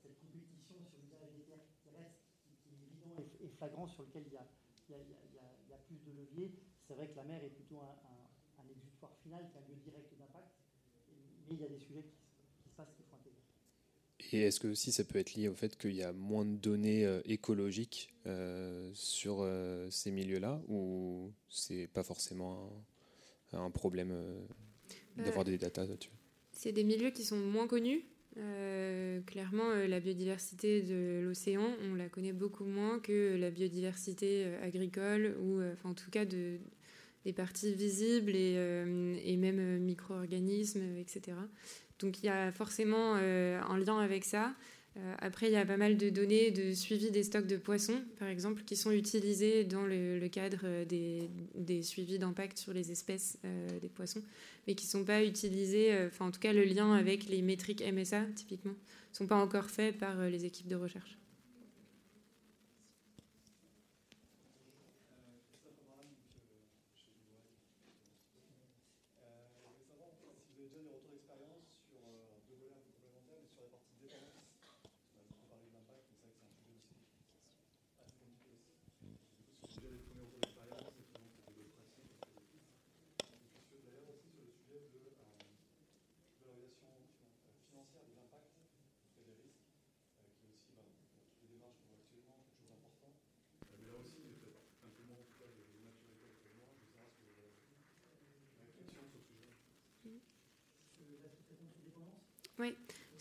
[0.00, 4.22] cette compétition sur l'usage des terres terrestres qui, qui, est évident et, flagrant, sur lequel
[4.28, 6.54] il y a, a, a, a plus de levier.
[6.86, 10.14] C'est vrai que la mer est plutôt un, un, un exutoire final qu'un lieu direct
[10.16, 10.54] d'impact,
[11.48, 12.14] mais il y a des sujets qui,
[12.62, 13.42] qui se passent qu'il faut intégrer.
[14.32, 16.56] Et est-ce que aussi ça peut être lié au fait qu'il y a moins de
[16.56, 22.70] données euh, écologiques euh, sur euh, ces milieux-là ou c'est pas forcément
[23.52, 24.14] un, un problème
[25.16, 26.10] d'avoir des datas là-dessus
[26.52, 28.04] C'est des milieux qui sont moins connus.
[29.26, 35.60] clairement, la biodiversité de l'océan, on la connaît beaucoup moins que la biodiversité agricole ou
[35.82, 36.58] en tout cas de,
[37.24, 38.54] des parties visibles et,
[39.24, 41.36] et même micro-organismes, etc.
[42.00, 44.54] Donc il y a forcément euh, un lien avec ça.
[44.96, 48.02] Euh, après, il y a pas mal de données de suivi des stocks de poissons,
[48.18, 53.38] par exemple, qui sont utilisées dans le, cadre des, des suivis d'impact sur les espèces
[53.44, 54.22] euh, des poissons,
[54.66, 57.84] mais qui ne sont pas utilisées, enfin en tout cas le lien avec les métriques
[57.86, 61.20] MSA, typiquement, ne sont pas encore faits par les équipes de recherche.
[102.60, 102.76] Oui,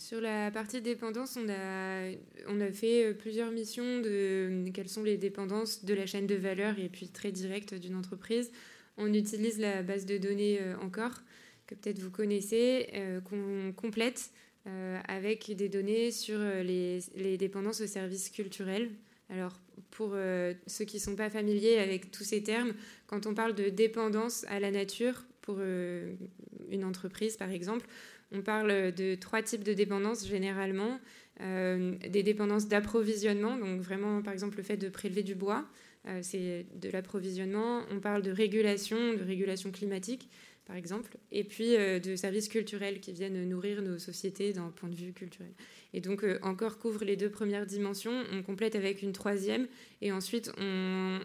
[0.10, 2.10] sur la partie dépendance, on a,
[2.48, 6.34] on a fait euh, plusieurs missions de quelles sont les dépendances de la chaîne de
[6.34, 8.52] valeur et puis très directe d'une entreprise.
[8.98, 11.22] On utilise la base de données euh, encore,
[11.68, 14.32] que peut-être vous connaissez, euh, qu'on complète
[15.08, 18.92] avec des données sur les, les, dépendances aux services culturels.
[19.30, 20.16] Alors, pour
[20.68, 22.74] ceux qui ne sont pas familiers avec tous ces termes,
[23.08, 27.88] quand on parle de dépendance à la nature pour une entreprise, par exemple,
[28.32, 31.00] on parle de trois types de dépendances généralement.
[31.42, 35.66] Euh, des dépendances d'approvisionnement, donc vraiment par exemple le fait de prélever du bois,
[36.06, 37.84] euh, c'est de l'approvisionnement.
[37.92, 40.28] On parle de régulation, de régulation climatique,
[40.66, 44.96] par exemple, et puis de services culturels qui viennent nourrir nos sociétés d'un point de
[44.96, 45.52] vue culturel.
[45.94, 49.66] Et donc, encore couvre les deux premières dimensions, on complète avec une troisième,
[50.02, 51.20] et ensuite, on,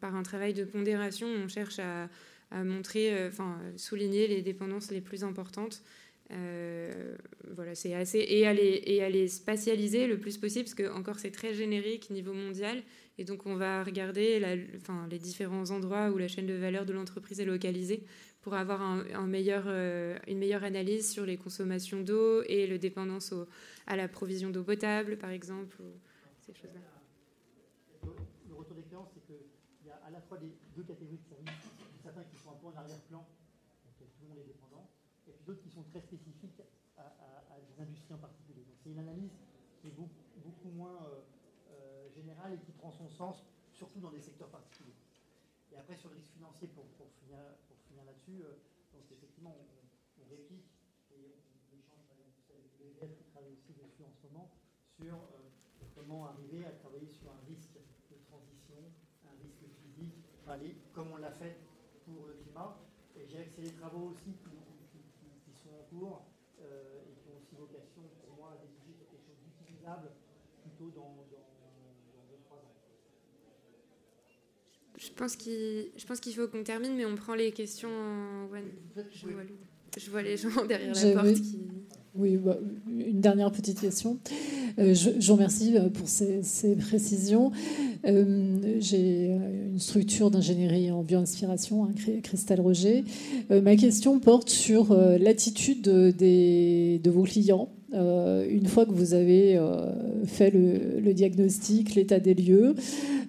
[0.00, 2.08] par un travail de pondération, on cherche à,
[2.50, 5.82] à montrer, enfin, souligner les dépendances les plus importantes
[6.30, 7.16] euh,
[7.50, 10.90] voilà, c'est assez et à, les, et à les spatialiser le plus possible parce que
[10.90, 12.82] encore c'est très générique niveau mondial
[13.18, 14.42] et donc on va regarder
[14.76, 18.04] enfin, les différents endroits où la chaîne de valeur de l'entreprise est localisée
[18.40, 23.34] pour avoir un, meilleur, euh, une meilleure analyse sur les consommations d'eau et le dépendance
[23.86, 25.76] à la provision d'eau potable par exemple
[26.40, 26.80] ces choses-là.
[28.48, 31.70] Le retour d'expérience, c'est qu'il y a à la fois des deux catégories de services,
[32.02, 33.26] certains qui sont un peu en arrière-plan
[35.46, 36.62] d'autres qui sont très spécifiques
[36.96, 38.64] à, des industries en particulier.
[38.64, 39.34] Donc c'est une analyse
[39.80, 41.20] qui est beaucoup, moins euh,
[41.72, 44.94] euh, générale et qui prend son sens surtout dans des secteurs particuliers.
[45.72, 48.54] Et après sur le risque financier, pour, pour finir, là-dessus, euh,
[48.92, 50.70] donc effectivement on, réplique
[51.12, 51.36] et
[51.70, 52.06] on échange
[52.50, 54.50] avec le VF qui travaille aussi dessus en ce moment
[54.96, 55.18] sur
[55.94, 57.76] comment arriver à travailler sur un risque
[58.10, 58.78] de transition,
[59.26, 60.24] un risque physique,
[60.94, 61.58] comme on l'a fait
[62.04, 62.78] pour le climat.
[63.16, 64.48] Et j'ai accéléré les travaux aussi qui
[66.60, 70.10] euh, et qui ont aussi vocation, pour moi, à décider quelque chose d'utilisable
[70.62, 71.48] plutôt dans, dans,
[72.12, 72.74] dans 2-3 ans.
[74.96, 78.62] Je pense qu'il faut qu'on termine, mais on prend les questions en one.
[78.96, 79.42] Je vois,
[79.96, 81.58] je vois les gens derrière la porte qui.
[82.16, 82.56] Oui, bah,
[82.88, 84.18] une dernière petite question.
[84.78, 87.50] Euh, je, je, vous remercie euh, pour ces, ces précisions.
[88.04, 91.90] Euh, j'ai une structure d'ingénierie en bioinspiration, hein,
[92.22, 93.04] Cristal Roger.
[93.50, 96.12] ma question porte sur l'attitude de,
[96.98, 99.90] de vos clients euh, une fois que vous avez euh,
[100.26, 102.74] fait le, diagnostic, l'état des lieux,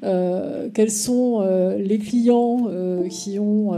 [0.04, 1.42] euh, quels sont
[1.78, 2.68] les clients
[3.10, 3.74] qui ont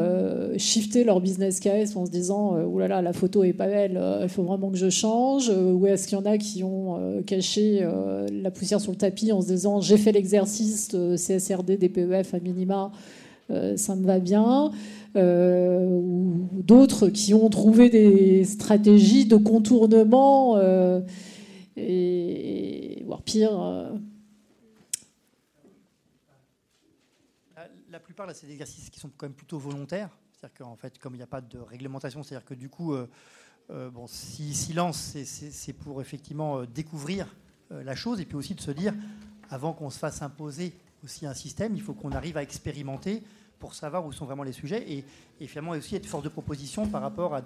[0.58, 4.02] shifté leur business case en se disant Ouh là là, la photo est pas belle,
[4.22, 5.50] il faut vraiment que je change.
[5.50, 7.86] Ou est-ce qu'il y en a qui ont caché
[8.32, 12.92] la poussière sur le tapis en se disant J'ai fait l'exercice CSRD, DPEF à minima,
[13.50, 14.72] ça me va bien
[15.18, 21.02] euh, ou d'autres qui ont trouvé des stratégies de contournement euh,
[21.76, 23.60] et, voire pire.
[23.60, 23.98] Euh.
[27.90, 30.16] La, plupart, là, c'est des exercices qui sont quand même plutôt volontaires.
[30.34, 32.96] C'est-à-dire qu'en fait, comme il n'y a pas de réglementation, c'est-à-dire que du coup,
[33.70, 37.36] bon, si silence, c'est pour effectivement découvrir
[37.72, 38.94] la chose et puis aussi de se dire,
[39.50, 40.74] avant qu'on se fasse imposer
[41.04, 43.24] aussi un système, il faut qu'on arrive à expérimenter
[43.60, 45.04] pour savoir où sont vraiment les sujets
[45.40, 47.42] et, finalement aussi être force de proposition par rapport à,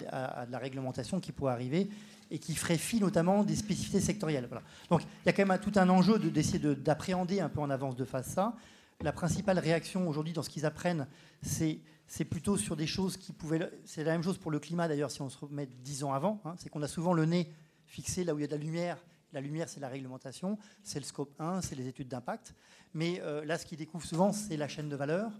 [0.46, 1.88] de la réglementation qui pourrait arriver
[2.30, 4.48] et qui ferait fi notamment des spécificités sectorielles.
[4.90, 7.96] Donc il y a quand même tout un enjeu d'essayer d'appréhender un peu en avance
[7.96, 8.54] de face ça.
[9.00, 11.06] La principale réaction aujourd'hui dans ce qu'ils apprennent,
[11.42, 13.70] c'est c'est plutôt sur des choses qui pouvaient.
[13.86, 16.42] C'est la même chose pour le climat d'ailleurs, si on se remet dix ans avant.
[16.44, 17.50] Hein, c'est qu'on a souvent le nez
[17.86, 18.98] fixé là où il y a de la lumière.
[19.32, 22.54] La lumière, c'est la réglementation, c'est le scope 1, c'est les études d'impact.
[22.92, 25.30] Mais euh, là, ce qu'ils découvrent souvent, c'est la chaîne de valeur,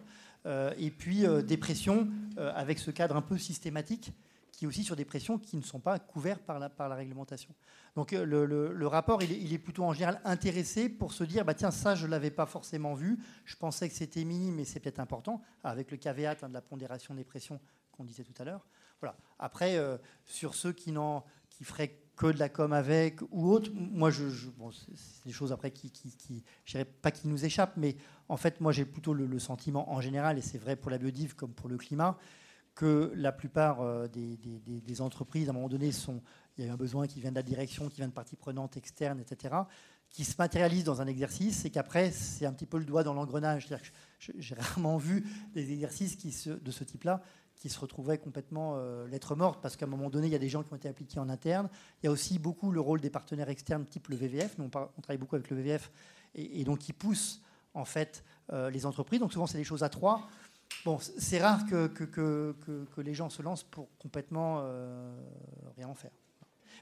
[0.77, 4.13] et puis euh, des pressions euh, avec ce cadre un peu systématique
[4.51, 6.95] qui est aussi sur des pressions qui ne sont pas couvertes par la, par la
[6.95, 7.55] réglementation.
[7.97, 11.95] Donc le, rapport, il est, plutôt en général intéressé pour se dire, bah, tiens, ça,
[11.95, 15.43] je ne l'avais pas forcément vu, je pensais que c'était minime, mais c'est peut-être important,
[15.65, 18.67] avec le caveat hein, de la pondération des pressions qu'on disait tout à l'heure.
[19.01, 19.17] Voilà.
[19.39, 19.79] Après,
[20.25, 20.93] sur ceux qui,
[21.57, 23.71] qui feraient que de la com avec ou autre.
[23.75, 24.25] Moi, je,
[24.95, 27.97] c'est des choses après qui, qui, qui je dirais pas qui nous échappent, mais
[28.29, 31.35] en fait, moi, j'ai plutôt le, sentiment en général, et c'est vrai pour la biodive
[31.35, 32.19] comme pour le climat,
[32.75, 36.23] que la plupart euh, des, des, entreprises, à un moment donné, sont,
[36.57, 38.37] il y a eu un besoin qui vient de la direction, qui vient de parties
[38.37, 39.55] prenantes externes, etc.,
[40.09, 43.15] qui se matérialise dans un exercice, et qu'après, c'est un petit peu le doigt dans
[43.15, 43.69] l'engrenage.
[44.19, 47.23] J'ai rarement vu des exercices qui de ce type-là
[47.63, 50.41] qui se retrouvaient complètement euh, lettre morte, parce qu'à un moment donné, il y a
[50.41, 51.69] des gens qui ont été appliqués en interne.
[52.03, 54.59] Il y a aussi beaucoup le rôle des partenaires externes, type le VVF.
[54.59, 55.93] Nous, on, travaille beaucoup avec le VVF,
[56.35, 57.41] et, donc qui poussent
[57.75, 59.21] en fait euh, les entreprises.
[59.21, 60.29] Donc souvent, c'est des choses à trois.
[60.85, 62.57] Bon, c'est rare que, que, que,
[62.97, 65.15] que, les gens se lancent pour complètement euh,
[65.77, 66.11] rien en faire.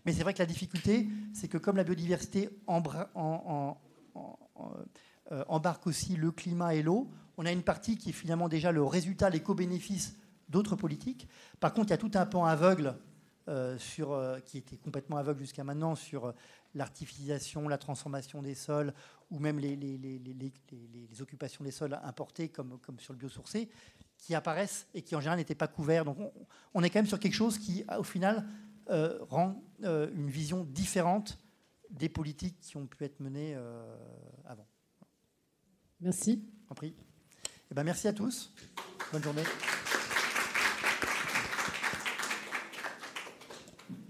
[0.07, 3.11] Mais c'est vrai que la difficulté, c'est que comme la biodiversité embarque
[5.87, 9.29] aussi le climat et l'eau, on a une partie qui est finalement déjà le résultat,
[9.29, 10.17] l'éco-bénéfice
[10.51, 11.29] d'autres politiques.
[11.61, 12.97] Par contre, il y a tout un pan aveugle
[13.49, 16.33] euh, sur, euh, qui était complètement aveugle jusqu'à maintenant sur euh,
[16.75, 18.93] l'artificialisation, la transformation des sols
[19.31, 23.69] ou même les, les, les, les, occupations des sols importés comme, comme sur le biosourcé
[24.19, 26.05] qui apparaissent et qui en général n'étaient pas couverts.
[26.05, 26.19] Donc
[26.75, 28.47] on, est quand même sur quelque chose qui, au final,
[28.89, 31.39] rend une vision différente
[31.91, 33.57] des politiques qui ont pu être menées
[34.45, 34.67] avant.
[36.01, 36.45] Merci.
[36.83, 38.53] Eh ben, merci à tous.
[39.13, 39.45] Bonne journée.